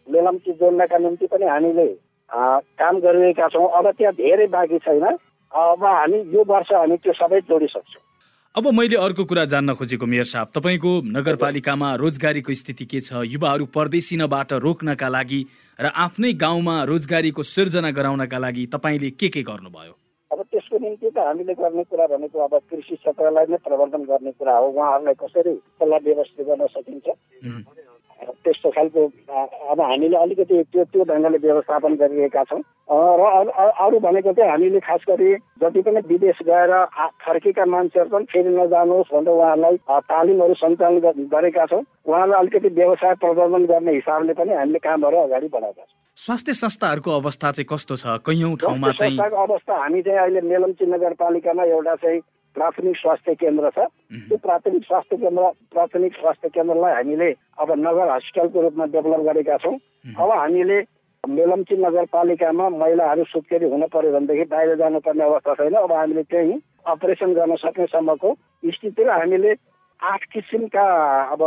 मेलम्ची 0.08 0.52
जोड्नका 0.60 0.98
निम्ति 0.98 1.26
पनि 1.30 1.46
हामीले 1.48 1.88
काम 2.30 3.00
गरिरहेका 3.00 3.48
छौँ। 3.54 3.68
अब 3.78 3.86
त्यहाँ 3.98 4.14
धेरै 4.14 4.48
बाँकी 4.50 4.78
छैन। 4.86 5.06
अब 5.52 5.84
हामी 5.86 6.20
यो 6.34 6.44
वर्ष 6.50 6.72
हामी 6.74 6.98
त्यो 6.98 7.14
सबै 7.14 7.40
जोडिसक्छौँ। 7.46 8.02
अब 8.56 8.68
मैले 8.74 8.98
अर्को 8.98 9.24
कुरा 9.26 9.46
जान्न 9.54 9.74
खोजेको 9.74 10.06
मेयर 10.06 10.26
साहब 10.26 10.48
तपाईँको 10.56 10.92
नगरपालिकामा 11.14 11.94
रोजगारीको 11.96 12.54
स्थिति 12.54 12.86
के 12.86 13.02
छ? 13.02 13.22
युवाहरू 13.26 13.66
परदेशिनबाट 13.70 14.54
रोक्नका 14.66 15.08
लागि 15.10 15.42
र 15.80 15.86
आफ्नै 15.96 16.34
गाउँमा 16.38 16.76
रोजगारीको 16.86 17.44
सिर्जना 17.46 17.92
गराउनका 17.92 18.38
लागि 18.38 18.66
तपाईँले 18.74 19.10
के 19.18 19.30
के 19.30 19.42
गर्नुभयो? 19.44 19.94
त्यसको 20.74 20.86
निम्ति 20.86 21.10
त 21.10 21.18
हामीले 21.18 21.54
गर्ने 21.54 21.84
कुरा 21.86 22.06
भनेको 22.08 22.40
अब 22.40 22.54
कृषि 22.70 22.96
क्षेत्रलाई 22.96 23.46
नै 23.46 23.58
प्रवर्धन 23.62 24.04
गर्ने 24.10 24.32
कुरा 24.34 24.58
हो। 24.58 24.68
उहाँहरूलाई 24.74 25.14
कसरी 25.22 25.54
त्यसलाई 25.54 26.00
व्यवस्थित 26.00 26.46
गर्न 26.48 26.66
सकिन्छ? 26.66 27.08
त्यस्तो 28.44 28.70
खालको 28.70 29.02
अब 29.72 29.82
हामीले 29.82 30.18
अलिकति 30.18 30.64
त्यो 30.72 30.84
त्यो 30.84 31.04
ढङ्गले 31.04 31.38
व्यवस्थापन 31.38 31.96
गरिरहेका 32.02 32.44
छौँ। 32.44 32.62
र 32.90 33.24
अरू 33.84 34.00
भनेको 34.00 34.32
चाहिँ 34.34 34.52
हामीले 34.52 34.80
खास 34.80 35.02
गरी 35.10 35.30
जति 35.64 35.82
पनि 35.82 36.02
विदेश 36.08 36.40
गएर 36.48 36.72
फर्केका 37.26 37.66
मान्छेहरू 37.66 38.10
पनि 38.10 38.26
फेरि 38.32 38.52
नजानुहोस् 38.58 39.14
भनेर 39.14 39.34
उहाँहरूलाई 39.34 39.76
तालिमहरू 40.12 40.54
सञ्चालन 40.54 41.28
गरेका 41.34 41.66
छौँ। 41.66 41.84
उहाँलाई 42.06 42.40
अलिकति 42.40 42.70
व्यवसाय 42.70 43.14
प्रबन्धन 43.24 43.66
गर्ने 43.72 43.92
हिसाबले 43.94 44.34
पनि 44.34 44.54
हामीले 44.54 44.80
कामहरू 44.80 45.18
अगाडि 45.18 45.48
बढाएका 45.48 45.84
छौँ। 45.84 45.98
स्वास्थ्य 46.18 46.54
संस्थाहरूको 46.54 47.12
अवस्था 47.12 47.52
चाहिँ 47.52 47.68
कस्तो 47.72 47.96
छ? 47.96 48.06
कैयौँ 48.22 48.56
ठाउँमा 48.62 48.92
चाहिँ 49.00 49.18
अवस्था 49.18 49.74
हामी 49.74 50.02
चाहिँ 50.02 50.20
अहिले 50.20 50.42
मेलम्ची 50.42 50.86
नगरपालिकामा 50.86 51.64
एउटा 51.64 51.96
चाहिँ 51.96 52.22
प्राथमिक 52.56 52.96
स्वास्थ्य 52.98 53.34
केन्द्र 53.36 53.70
छ। 53.70 53.80
त्यो 54.30 54.38
प्राथमिक 54.38 54.84
स्वास्थ्य 54.84 55.18
केन्द्र 55.18 55.44
प्राथमिक 55.74 56.14
स्वास्थ्य 56.14 56.50
केन्द्रलाई 56.50 56.94
हामीले 56.94 57.30
अब 57.60 57.72
नगर 57.80 58.08
हस्पिटलको 58.14 58.62
रूपमा 58.62 58.86
डेभलप 58.94 59.22
गरेका 59.30 59.58
छौँ। 59.64 59.76
अब 60.14 60.32
हामीले 60.32 60.80
मेलम्ची 61.24 61.76
नगरपालिकामा 61.80 62.70
महिलाहरू 62.70 63.24
सुत्केरी 63.24 63.66
हुन 63.72 63.84
पर्यो 63.94 64.12
भनेदेखि 64.12 64.46
बाहिर 64.52 64.76
जानुपर्ने 64.76 65.24
अवस्था 65.24 65.54
छैन। 65.56 65.74
अब 65.74 65.92
हामीले 65.92 66.24
त्यही 66.24 66.54
अपरेसन 66.88 67.34
गर्न 67.34 67.56
सक्नेसम्मको 67.64 68.30
स्थिति 68.64 69.04
र 69.04 69.10
हामीले 69.10 69.52
आठ 70.00 70.22
किसिमका 70.34 70.86
अब 71.32 71.42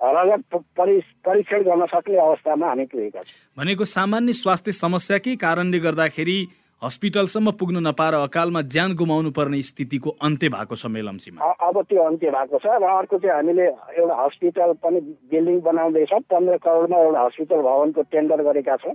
रगत 0.00 0.42
परीक्षण 0.78 1.62
गर्न 1.62 1.86
सक्ने 1.86 2.16
अवस्थामा 2.18 2.66
हामी 2.66 2.84
पुगेका 2.90 3.20
छौँ। 3.20 3.36
भनेको 3.56 3.84
सामान्य 3.84 4.32
स्वास्थ्य 4.32 4.72
समस्याकै 4.72 5.34
कारणले 5.36 5.78
गर्दाखेरि 5.78 6.38
हस्पिटलसम्म 6.82 7.50
पुग्न 7.58 7.78
नपाएर 7.86 8.14
अकालमा 8.16 8.60
ज्यान 8.66 8.94
गुमाउनु 8.98 9.30
पर्ने 9.30 9.60
स्थितिको 9.62 10.10
अन्त्य 10.18 10.48
भएको 10.50 10.74
छ 10.74 10.86
मेलम्चीमा। 10.90 11.38
अब 11.62 11.76
त्यो 11.86 12.02
अन्त्य 12.02 12.30
भएको 12.34 12.58
छ 12.58 12.66
र 12.66 12.82
अर्को 12.82 13.18
चाहिँ 13.22 13.34
हामीले 13.34 13.66
एउटा 14.02 14.14
हस्पिटल 14.18 14.72
पनि 14.82 15.00
बिल्डिङ 15.30 15.60
बनाउँदैछौँ 15.62 16.20
पन्ध्र 16.26 16.56
करोडमा 16.58 16.98
एउटा 16.98 17.20
हस्पिटल 17.22 17.60
भवनको 17.62 18.02
टेन्डर 18.02 18.42
गरेका 18.42 18.76
छौँ। 18.82 18.94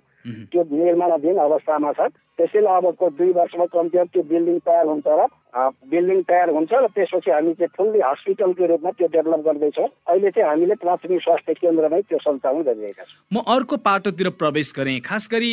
त्यो 0.52 0.62
निर्माणाधीन 0.68 1.38
अवस्थामा 1.48 1.92
छ। 1.96 2.12
त्यसैले 2.36 2.70
अबको 2.76 3.10
दुई 3.16 3.32
वर्षमा 3.40 3.66
कम्ती 3.72 4.04
त्यो 4.04 4.24
बिल्डिङ 4.36 4.58
तयार 4.68 4.86
हुन्छ 4.92 5.08
र 5.08 5.32
बिल्डिङ 5.56 6.22
तयार 6.28 6.50
हुन्छ 6.50 6.72
र 6.74 6.88
त्यसपछि 6.92 7.32
हामी 7.32 7.54
चाहिँ 7.54 7.74
फुल्ली 7.78 8.00
हस्पिटलको 8.04 8.66
रूपमा 8.68 8.92
त्यो 8.92 9.08
डेभलप 9.08 9.42
गर्दैछौँ। 9.48 9.88
अहिले 10.12 10.30
चाहिँ 10.32 10.50
हामीले 10.50 10.76
प्राथमिक 10.76 11.22
स्वास्थ्य 11.24 11.54
केन्द्रमै 11.54 12.02
त्यो 12.02 12.18
सञ्चालन 12.20 12.62
गरिरहेका 12.68 13.04
छौँ। 13.04 13.18
म 13.32 13.42
अर्को 13.48 13.76
पाटोतिर 13.80 14.30
प्रवेश 14.36 14.74
गरेँ। 14.76 15.00
खास 15.02 15.28
गरी 15.32 15.52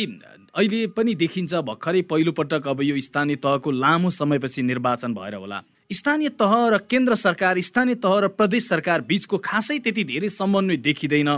अहिले 0.55 0.87
पनि 0.93 1.15
देखिन्छ 1.15 1.53
भर्खरै 1.63 2.01
पहिलोपटक 2.11 2.67
अब 2.67 2.81
यो 2.83 2.99
स्थानीय 3.01 3.35
तहको 3.39 3.71
लामो 3.71 4.09
समयपछि 4.11 4.61
निर्वाचन 4.61 5.13
भएर 5.13 5.35
होला। 5.35 5.59
स्थानीय 5.89 6.29
तह 6.39 6.53
र 6.73 6.77
केन्द्र 6.89 7.15
सरकार 7.15 7.59
स्थानीय 7.61 7.95
तह 7.95 8.19
र 8.19 8.27
प्रदेश 8.35 8.67
सरकार 8.69 9.01
बिचको 9.07 9.37
खासै 9.37 9.77
त्यति 9.79 10.03
धेरै 10.03 10.29
समन्वय 10.29 10.77
देखिँदैन। 10.81 11.29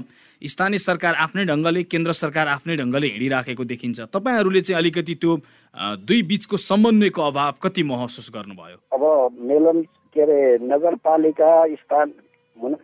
स्थानीय 0.42 0.80
सरकार 0.80 1.14
आफ्नै 1.18 1.44
ढङ्गले 1.46 1.84
केन्द्र 1.84 2.14
सरकार 2.14 2.48
आफ्नै 2.48 2.76
ढङ्गले 2.78 3.08
हिँडिराखेको 3.08 3.64
देखिन्छ। 3.66 4.00
तपाईँहरूले 4.14 4.62
चाहिँ 4.62 4.78
अलिकति 4.78 5.16
त्यो 5.18 5.34
दुई 5.76 6.22
बिचको 6.24 6.58
समन्वयको 6.58 7.22
अभाव 7.22 7.54
कति 7.64 7.84
महसुस 7.84 8.30
गर्नुभयो? 8.34 8.78
अब 8.94 9.36
मेलन 9.50 9.82
के 10.14 10.22
अरे 10.22 10.40
नगरपालिका 10.64 11.52
स्थान 11.76 12.14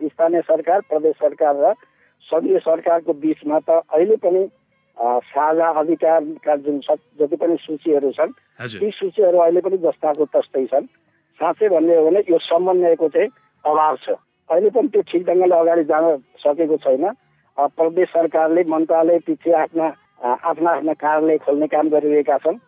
स्थानीय 0.04 0.40
सरकार 0.48 0.80
प्रदेश 0.88 1.14
सरकार 1.16 1.54
र 1.64 1.74
सङ्घीय 2.28 2.58
सरकारको 2.58 3.12
बिचमा 3.12 3.58
त 3.68 3.82
अहिले 3.90 4.16
पनि 4.16 4.48
साझा 4.96 5.68
अधिकारका 5.80 6.56
जुन 6.64 6.78
जति 7.20 7.36
पनि 7.36 7.56
सूचीहरू 7.60 8.10
छन् 8.12 8.32
ती 8.78 8.90
सूचीहरू 8.90 9.38
अहिले 9.38 9.60
पनि 9.60 9.76
जस्ताको 9.82 10.24
तस्तै 10.30 10.64
छन्। 10.70 10.86
साँच्चै 11.40 11.68
भन्ने 11.68 11.96
हो 11.96 12.04
भने 12.06 12.20
यो 12.30 12.38
समन्वयको 12.38 13.08
चाहिँ 13.08 13.28
अभाव 13.64 13.96
छ। 14.04 14.14
अहिले 14.50 14.70
पनि 14.70 14.88
त्यो 14.88 15.02
ठिक 15.10 15.22
ढङ्गले 15.26 15.56
अगाडि 15.58 15.84
जान 15.90 16.04
सकेको 16.46 16.76
छैन। 16.86 17.04
प्रदेश 17.58 18.08
सरकारले 18.08 18.62
मन्त्रालय 18.70 19.18
पछि 19.26 19.50
आफ्ना 19.50 19.86
आफ्ना 20.22 20.70
आफ्ना 20.70 20.92
कार्यालय 20.94 21.38
खोल्ने 21.38 21.66
काम 21.66 21.88
गरिरहेका 21.90 22.36
छन्। 22.38 22.58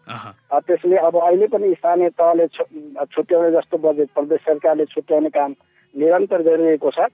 त्यसले 0.67 0.97
अब 0.97 1.17
अहिले 1.17 1.47
पनि 1.47 1.75
स्थानीय 1.75 2.09
तहले 2.19 2.47
छुट्याउने 2.47 3.51
जस्तो 3.51 3.77
बजेट 3.79 4.09
प्रदेश 4.15 4.41
सरकारले 4.41 4.85
छुट्याउने 4.85 5.31
काम 5.31 5.55
निरन्तर 5.95 6.43
गरिरहेको 6.43 6.91
छ। 6.91 7.09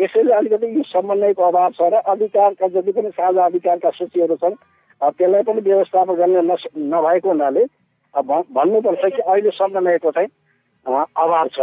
यसैले 0.00 0.32
अलिकति 0.34 0.66
यो 0.76 0.82
समन्वयको 0.82 1.42
अभाव 1.42 1.70
छ 1.72 1.80
र 1.92 2.02
अधिकारका 2.12 2.68
जति 2.68 2.92
पनि 2.92 3.10
साझा 3.10 3.44
अधिकारका 3.44 3.90
सूचीहरू 3.90 4.36
छन् 4.36 4.56
त्यसलाई 5.00 5.42
पनि 5.42 5.60
व्यवस्थापन 5.60 6.14
गर्ने 6.14 6.40
नभएको 6.90 7.28
हुनाले 7.28 7.64
भन्नुपर्छ 8.14 9.04
कि 9.04 9.22
अहिले 9.22 9.50
समन्वयको 9.54 10.10
चाहिँ 10.10 10.28
अभाव 10.86 11.48
छ। 11.48 11.60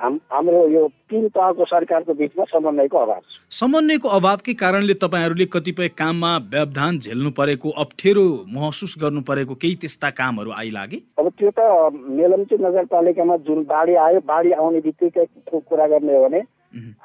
हाम्रो 0.00 0.68
यो 0.68 0.86
तिन 1.10 1.28
तहको 1.28 1.64
सरकारको 1.64 2.14
बिचमा 2.14 2.44
समन्वयको 2.50 2.98
अभाव 2.98 3.20
छ। 3.20 3.58
समन्वयको 3.58 4.08
अभावकै 4.08 4.54
कारणले 4.54 4.94
तपाईँहरूले 5.02 5.46
कतिपय 5.52 5.88
काममा 5.98 6.36
व्यवधान 6.52 6.98
झेल्नु 6.98 7.30
परेको 7.36 7.70
अप्ठ्यारो 7.84 8.24
महसुस 8.54 8.94
गर्नु 9.02 9.20
परेको 9.28 9.54
केही 9.54 9.74
त्यस्ता 9.82 10.10
कामहरू 10.10 10.50
आइलागे? 10.50 10.98
अब 11.18 11.28
त्यो 11.38 11.50
त 11.58 11.60
मेलम्ची 11.92 12.56
नगरपालिकामा 12.64 13.36
जुन 13.46 13.62
बाढी 13.68 13.94
आयो 14.06 14.20
बाढी 14.26 14.52
आउने 14.52 14.80
बित्तिकै 14.80 15.24
कुरा 15.52 15.86
गर्ने 15.86 16.16
हो 16.16 16.24
भने 16.24 16.40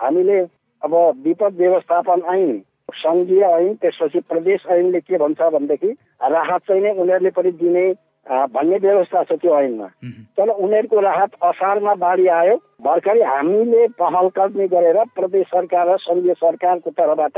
हामीले 0.02 0.39
अब 0.82 0.93
विपद 1.24 1.56
व्यवस्थापन 1.60 2.22
ऐन 2.34 2.60
सङ्घीय 2.89 3.43
ऐन 3.45 3.74
त्यसपछि 3.82 4.19
प्रदेश 4.30 4.65
ऐनले 4.72 5.00
के 5.00 5.17
भन्छ 5.17 5.41
भनेदेखि 5.54 5.91
राहत 6.24 6.62
चाहिँ 6.67 6.82
नै 6.84 6.91
उनीहरूले 6.98 7.30
पनि 7.38 7.52
दिने 7.60 7.84
भन्ने 8.30 8.78
व्यवस्था 8.78 9.24
छ 9.24 9.32
त्यो 9.42 9.54
ऐनमा। 9.60 9.88
तर 10.38 10.50
उनीहरूको 10.50 11.00
राहत 11.02 11.32
असारमा 11.50 11.94
बाढी 12.06 12.28
आयो। 12.39 12.56
भर्खरै 12.86 13.24
हामीले 13.26 13.88
पहल 14.00 14.28
कदमी 14.38 14.68
गरेर 14.74 14.98
प्रदेश 15.18 15.46
सरकार 15.54 15.88
र 15.89 15.98
सङ्घीय 16.06 16.34
सरकारको 16.44 16.89
तर्फबाट 16.94 17.38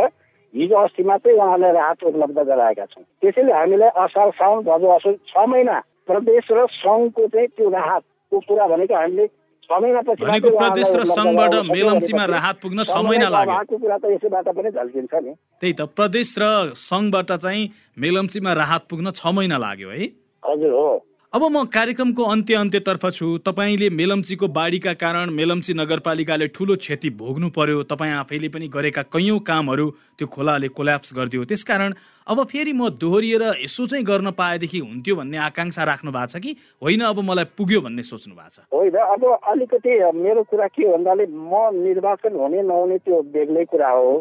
हिजो 0.53 0.75
अस्ति 0.75 1.03
मात्रै 1.07 1.33
उहाँलाई 1.33 1.71
राहत 1.71 2.03
उपलब्ध 2.03 2.39
गराएका 2.51 2.85
छौँ 2.91 3.03
त्यसैले 3.23 3.53
हामीलाई 3.53 3.89
असार 4.03 4.29
साउन 4.35 4.63
भदौ 4.67 4.87
असोज 4.95 5.15
छ 5.31 5.47
महिना 5.47 5.77
प्रदेश 6.07 6.47
र 6.51 6.65
सङ्घको 6.75 7.27
चाहिँ 7.27 7.47
त्यो 7.55 7.69
राहतको 7.71 8.39
कुरा 8.47 8.67
भनेको 8.67 8.95
हामीले 8.95 9.25
भनेको 9.71 10.49
प्रदेश 10.59 10.89
र 10.91 11.03
सङ्घबाट 11.07 11.53
मेलम्चीमा 11.71 12.25
राहत 12.35 12.55
पुग्न 12.61 12.83
छ 12.83 12.97
महिना 13.07 13.27
लाग्यो। 13.31 13.77
कुरा 13.79 13.97
त 13.97 14.05
यसैबाट 14.11 14.47
पनि 14.57 14.69
झल्किन्छ 14.75 15.13
नि। 15.23 15.31
त्यही 15.61 15.73
त 15.73 15.81
प्रदेश 15.95 16.35
र 16.41 16.75
सङ्घबाट 16.75 17.31
चाहिँ 17.31 17.63
मेलम्चीमा 18.03 18.51
राहत 18.61 18.81
पुग्न 18.91 19.15
छ 19.15 19.31
महिना 19.31 19.57
लाग्यो 19.57 19.89
है। 19.89 20.07
हजुर 20.51 20.73
हो। 20.73 20.91
अब 21.33 21.43
म 21.47 21.63
कार्यक्रमको 21.71 22.23
अन्त्य 22.27 22.55
अन्त्यतर्फ 22.55 23.05
छु। 23.15 23.27
तपाईँले 23.39 23.89
मेलम्चीको 23.89 24.47
बाढीका 24.51 24.93
कारण 24.99 25.29
मेलम्ची 25.31 25.73
नगरपालिकाले 25.73 26.47
ठुलो 26.51 26.75
क्षति 26.75 27.09
भोग्नु 27.15 27.49
पर्यो। 27.55 27.83
तपाईँ 27.87 28.13
आफैले 28.13 28.49
पनि 28.51 28.67
गरेका 28.67 29.01
कैयौँ 29.07 29.39
कामहरू 29.39 29.87
त्यो 30.19 30.27
खोलाले 30.27 30.67
कोल्याप्स 30.75 31.15
गरिदियो। 31.15 31.43
त्यसकारण 31.47 31.93
अब 32.27 32.43
फेरि 32.51 32.73
म 32.75 32.89
दोहोरिएर 32.99 33.63
यसो 33.63 33.87
चाहिँ 33.87 34.03
गर्न 34.03 34.31
पाएदेखि 34.35 34.79
हुन्थ्यो 34.83 35.15
भन्ने 35.15 35.37
आकाङ्क्षा 35.47 35.83
राख्नु 35.87 36.11
भएको 36.11 36.27
छ 36.27 36.43
कि? 36.43 36.51
होइन 36.83 37.01
अब 37.07 37.19
मलाई 37.23 37.47
पुग्यो 37.55 37.79
भन्ने 37.79 38.03
सोच्नु 38.03 38.35
भएको 38.35 38.51
छ। 38.51 38.67
होइन 38.67 38.95
अब 38.99 39.23
अलिकति 39.55 39.91
मेरो 40.11 40.43
कुरा 40.51 40.67
के 40.67 40.83
भन्दाले 40.83 41.31
म 41.31 41.79
निर्वाचन 41.79 42.35
हुने 42.35 42.61
नहुने 42.67 42.97
त्यो 43.07 43.21
बेग्लै 43.31 43.65
कुरा 43.71 43.89
हो। 43.89 44.11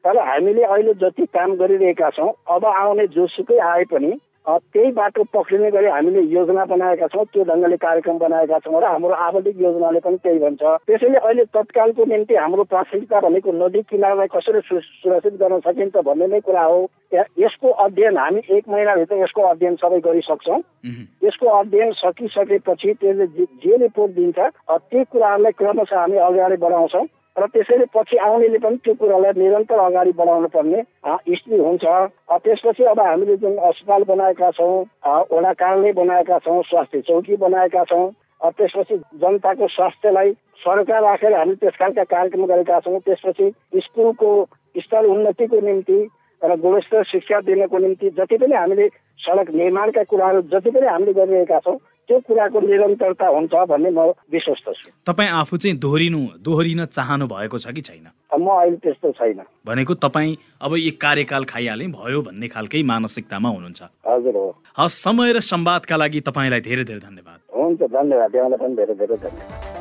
तर 0.00 0.16
हामीले 0.16 0.64
अहिले 0.64 0.94
जति 0.96 1.24
काम 1.28 1.60
गरिरहेका 1.60 2.10
छौँ 2.16 2.32
अब 2.48 2.64
आउने 2.64 3.06
जोसुकै 3.12 3.58
आए 3.60 3.84
पनि 3.92 4.16
त्यही 4.46 4.90
बाटो 4.92 5.22
पक्रिने 5.32 5.70
गरी 5.70 5.86
हामीले 5.86 6.20
योजना 6.28 6.64
बनाएका 6.64 7.06
छौँ 7.08 7.24
त्यो 7.32 7.44
ढङ्गले 7.44 7.76
कार्यक्रम 7.80 8.18
बनाएका 8.18 8.58
छौँ 8.64 8.80
र 8.80 8.84
हाम्रो 8.84 9.14
आवधिक 9.26 9.60
योजनाले 9.60 10.00
पनि 10.04 10.16
त्यही 10.20 10.38
भन्छ। 10.38 10.62
त्यसैले 10.84 11.18
अहिले 11.18 11.44
तत्कालको 11.48 12.04
निम्ति 12.04 12.34
हाम्रो 12.34 12.64
प्राथमिकता 12.68 13.20
भनेको 13.20 13.52
नदी 13.52 13.80
किनारलाई 13.88 14.28
कसरी 14.36 14.60
सुरक्षित 14.68 15.34
गर्न 15.40 15.60
सकिन्छ 15.64 15.96
भन्ने 15.96 16.26
नै 16.28 16.40
कुरा 16.44 16.62
हो। 16.62 16.80
यसको 17.14 17.68
अध्ययन 17.88 18.16
हामी 18.18 18.40
एक 18.50 18.68
महिनाभित्र 18.68 19.16
यसको 19.24 19.42
अध्ययन 19.48 19.74
सबै 19.80 20.00
गरिसक्छौँ। 20.04 20.60
यसको 21.24 21.46
अध्ययन 21.48 21.92
सकिसकेपछि 22.04 22.92
त्यसले 23.00 23.26
जे 23.64 23.76
रिपोर्ट 23.84 24.12
दिन्छ 24.12 24.38
ती 24.38 25.04
कुराहरूलाई 25.04 25.52
क्रमशः 25.58 25.98
हामी 25.98 26.16
अगाडि 26.28 26.56
बढाउँछौँ। 26.56 27.06
र 27.36 27.46
त्यसैले 27.50 27.84
पछि 27.94 28.16
आउनेले 28.16 28.58
पनि 28.58 28.76
त्यो 28.84 28.94
कुरालाई 28.94 29.32
निरन्तर 29.34 29.78
अगाडि 29.84 30.12
बढाउनु 30.18 30.48
पर्ने 30.54 30.82
स्थिति 30.82 31.56
हुन्छ। 31.58 31.84
त्यसपछि 32.44 32.84
अब 32.86 33.00
हामीले 33.00 33.36
जुन 33.42 33.56
अस्पताल 33.68 34.02
बनाएका 34.06 34.50
छौँ 34.58 34.74
वडा 35.32 35.52
कार्यालय 35.52 35.92
बनाएका 35.92 36.38
छौँ 36.46 36.62
स्वास्थ्य 36.62 37.00
चौकी 37.08 37.36
बनाएका 37.36 37.84
छौँ 37.90 38.06
त्यसपछि 38.50 38.96
जनताको 39.18 39.68
स्वास्थ्यलाई 39.68 40.32
सरकार 40.62 41.02
राखेर 41.02 41.34
हामी 41.34 41.54
त्यस 41.58 41.74
खालका 41.78 42.04
कार्यक्रम 42.04 42.46
गरेका 42.46 42.78
छौँ 42.80 43.00
त्यसपछि 43.00 43.50
स्कुलको 43.82 44.30
स्तर 44.74 45.04
उन्नतिको 45.06 45.60
निम्ति 45.60 45.98
र 46.42 46.56
गुणस्तर 46.60 47.02
शिक्षा 47.04 47.40
दिनको 47.40 47.78
निम्ति 47.78 48.10
जति 48.10 48.36
पनि 48.38 48.54
हामीले 48.54 48.88
सडक 49.20 49.50
निर्माणका 49.54 50.02
कुराहरू 50.04 50.40
जति 50.54 50.70
पनि 50.70 50.86
हामीले 50.86 51.12
गरिरहेका 51.12 51.58
छौँ 51.58 51.76
त्यो 52.04 52.18
कुराको 52.20 52.60
निरन्तरता 52.60 53.26
हुन्छ 53.26 53.54
भन्ने 53.70 53.90
म 53.90 54.12
विश्वस्त 54.28 54.66
छु। 54.68 54.90
तपाईँ 55.08 55.30
आफू 55.40 55.56
चाहिँ 55.56 55.76
दोहोरिनु 55.80 56.20
दोहोरिन 56.44 56.84
चाहनु 56.92 57.26
भएको 57.26 57.58
छ 57.58 57.72
कि 57.72 57.80
छैन? 57.80 58.06
म 58.36 58.46
अहिले 58.46 58.76
त्यस्तो 58.76 59.12
छैन। 59.12 59.40
भनेको 59.64 59.94
तपाईँ 60.04 60.36
अब 60.60 60.72
एक 60.76 61.00
कार्यकाल 61.00 61.44
खाइहाले 61.48 61.86
भयो 61.96 62.20
भन्ने 62.28 62.48
खालकै 62.52 62.82
मानसिकतामा 62.84 63.48
हुनुहुन्छ। 63.48 63.82
हजुर 64.04 64.36
हो। 64.36 64.48
हस् 64.78 65.00
समय 65.00 65.32
र 65.32 65.40
संवादका 65.40 65.96
लागि 65.96 66.20
तपाईँलाई 66.20 66.60
धेरै 66.60 66.84
धेरै 66.84 67.00
धन्यवाद। 67.00 67.38
हुन्छ 67.56 67.80
धन्यवाद। 67.88 68.30
यहाँलाई 68.36 68.58
पनि 68.60 68.74
धेरै 68.76 68.94
धेरै 69.00 69.16
धन्यवाद। 69.16 69.72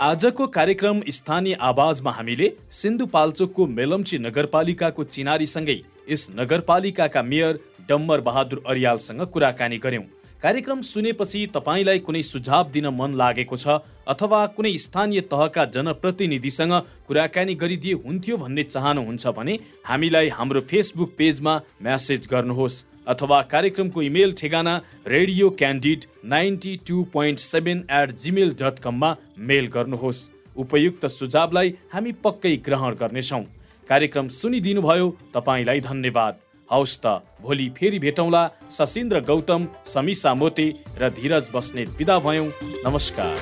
आजको 0.00 0.46
कार्यक्रम 0.46 1.00
स्थानीय 1.08 1.54
आवाजमा 1.60 2.10
हामीले 2.10 2.46
सिन्धुपाल्चोकको 2.72 3.66
मेलम्ची 3.68 4.18
नगरपालिकाको 4.18 5.04
चिनारीसँगै 5.04 5.78
यस 6.08 6.22
नगरपालिकाका 6.38 7.22
मेयर 7.22 7.54
डम्बर 7.90 8.20
बहादुर 8.26 8.62
अरियालसँग 8.66 9.22
कुराकानी 9.32 9.78
गर्यौं 9.84 10.08
कार्यक्रम 10.42 10.80
सुनेपछि 10.82 11.40
तपाईँलाई 11.54 11.98
कुनै 12.00 12.22
सुझाव 12.24 12.70
दिन 12.74 12.86
मन 12.98 13.14
लागेको 13.14 13.56
छ 13.56 13.78
अथवा 14.08 14.38
कुनै 14.56 14.76
स्थानीय 14.84 15.20
तहका 15.32 15.64
जनप्रतिनिधिसँग 15.74 16.72
कुराकानी 17.08 17.54
गरिदिए 17.62 17.98
हुन्थ्यो 18.04 18.36
भन्ने 18.36 18.62
चाहनुहुन्छ 18.64 19.34
भने 19.38 19.58
हामीलाई 19.84 20.28
हाम्रो 20.38 20.60
फेसबुक 20.70 21.12
पेजमा 21.18 21.54
म्यासेज 21.82 22.28
गर्नुहोस् 22.32 22.82
अथवा 23.08 23.42
कार्यक्रमको 23.52 24.02
इमेल 24.02 24.32
ठेगाना 24.38 24.74
Radio 25.08 25.50
Candid 25.60 26.04
ninety 26.32 26.76
two 26.88 27.02
point 27.12 27.38
seven 27.40 27.78
at 27.92 28.16
Gmail 28.16 28.50
dot 28.60 28.78
कममा 28.84 29.16
मेल 29.48 29.66
गर्नुहोस्। 29.76 30.28
उपयुक्त 30.56 31.06
सुझावलाई 31.10 31.74
हामी 31.92 32.12
पक्कै 32.24 32.56
ग्रहण 32.66 32.94
गर्नेछौँ। 33.00 33.44
कार्यक्रम 33.88 34.28
सुनिदिनुभयो 34.34 35.08
तपाईँलाई 35.34 35.80
धन्यवाद। 35.82 36.34
हौस् 36.72 36.98
त 37.04 37.06
भोलि 37.42 37.68
फेरि 37.76 37.98
भेटौँला 37.98 38.42
सशिन्द्र 38.70 39.20
गौतम 39.26 39.66
समीसा 39.86 40.34
मोते 40.34 40.66
र 40.98 41.10
धीरज 41.10 41.50
बस्नेत 41.54 41.88
विदा 41.98 42.18
भयौँ। 42.18 42.48
नमस्कार। 42.86 43.34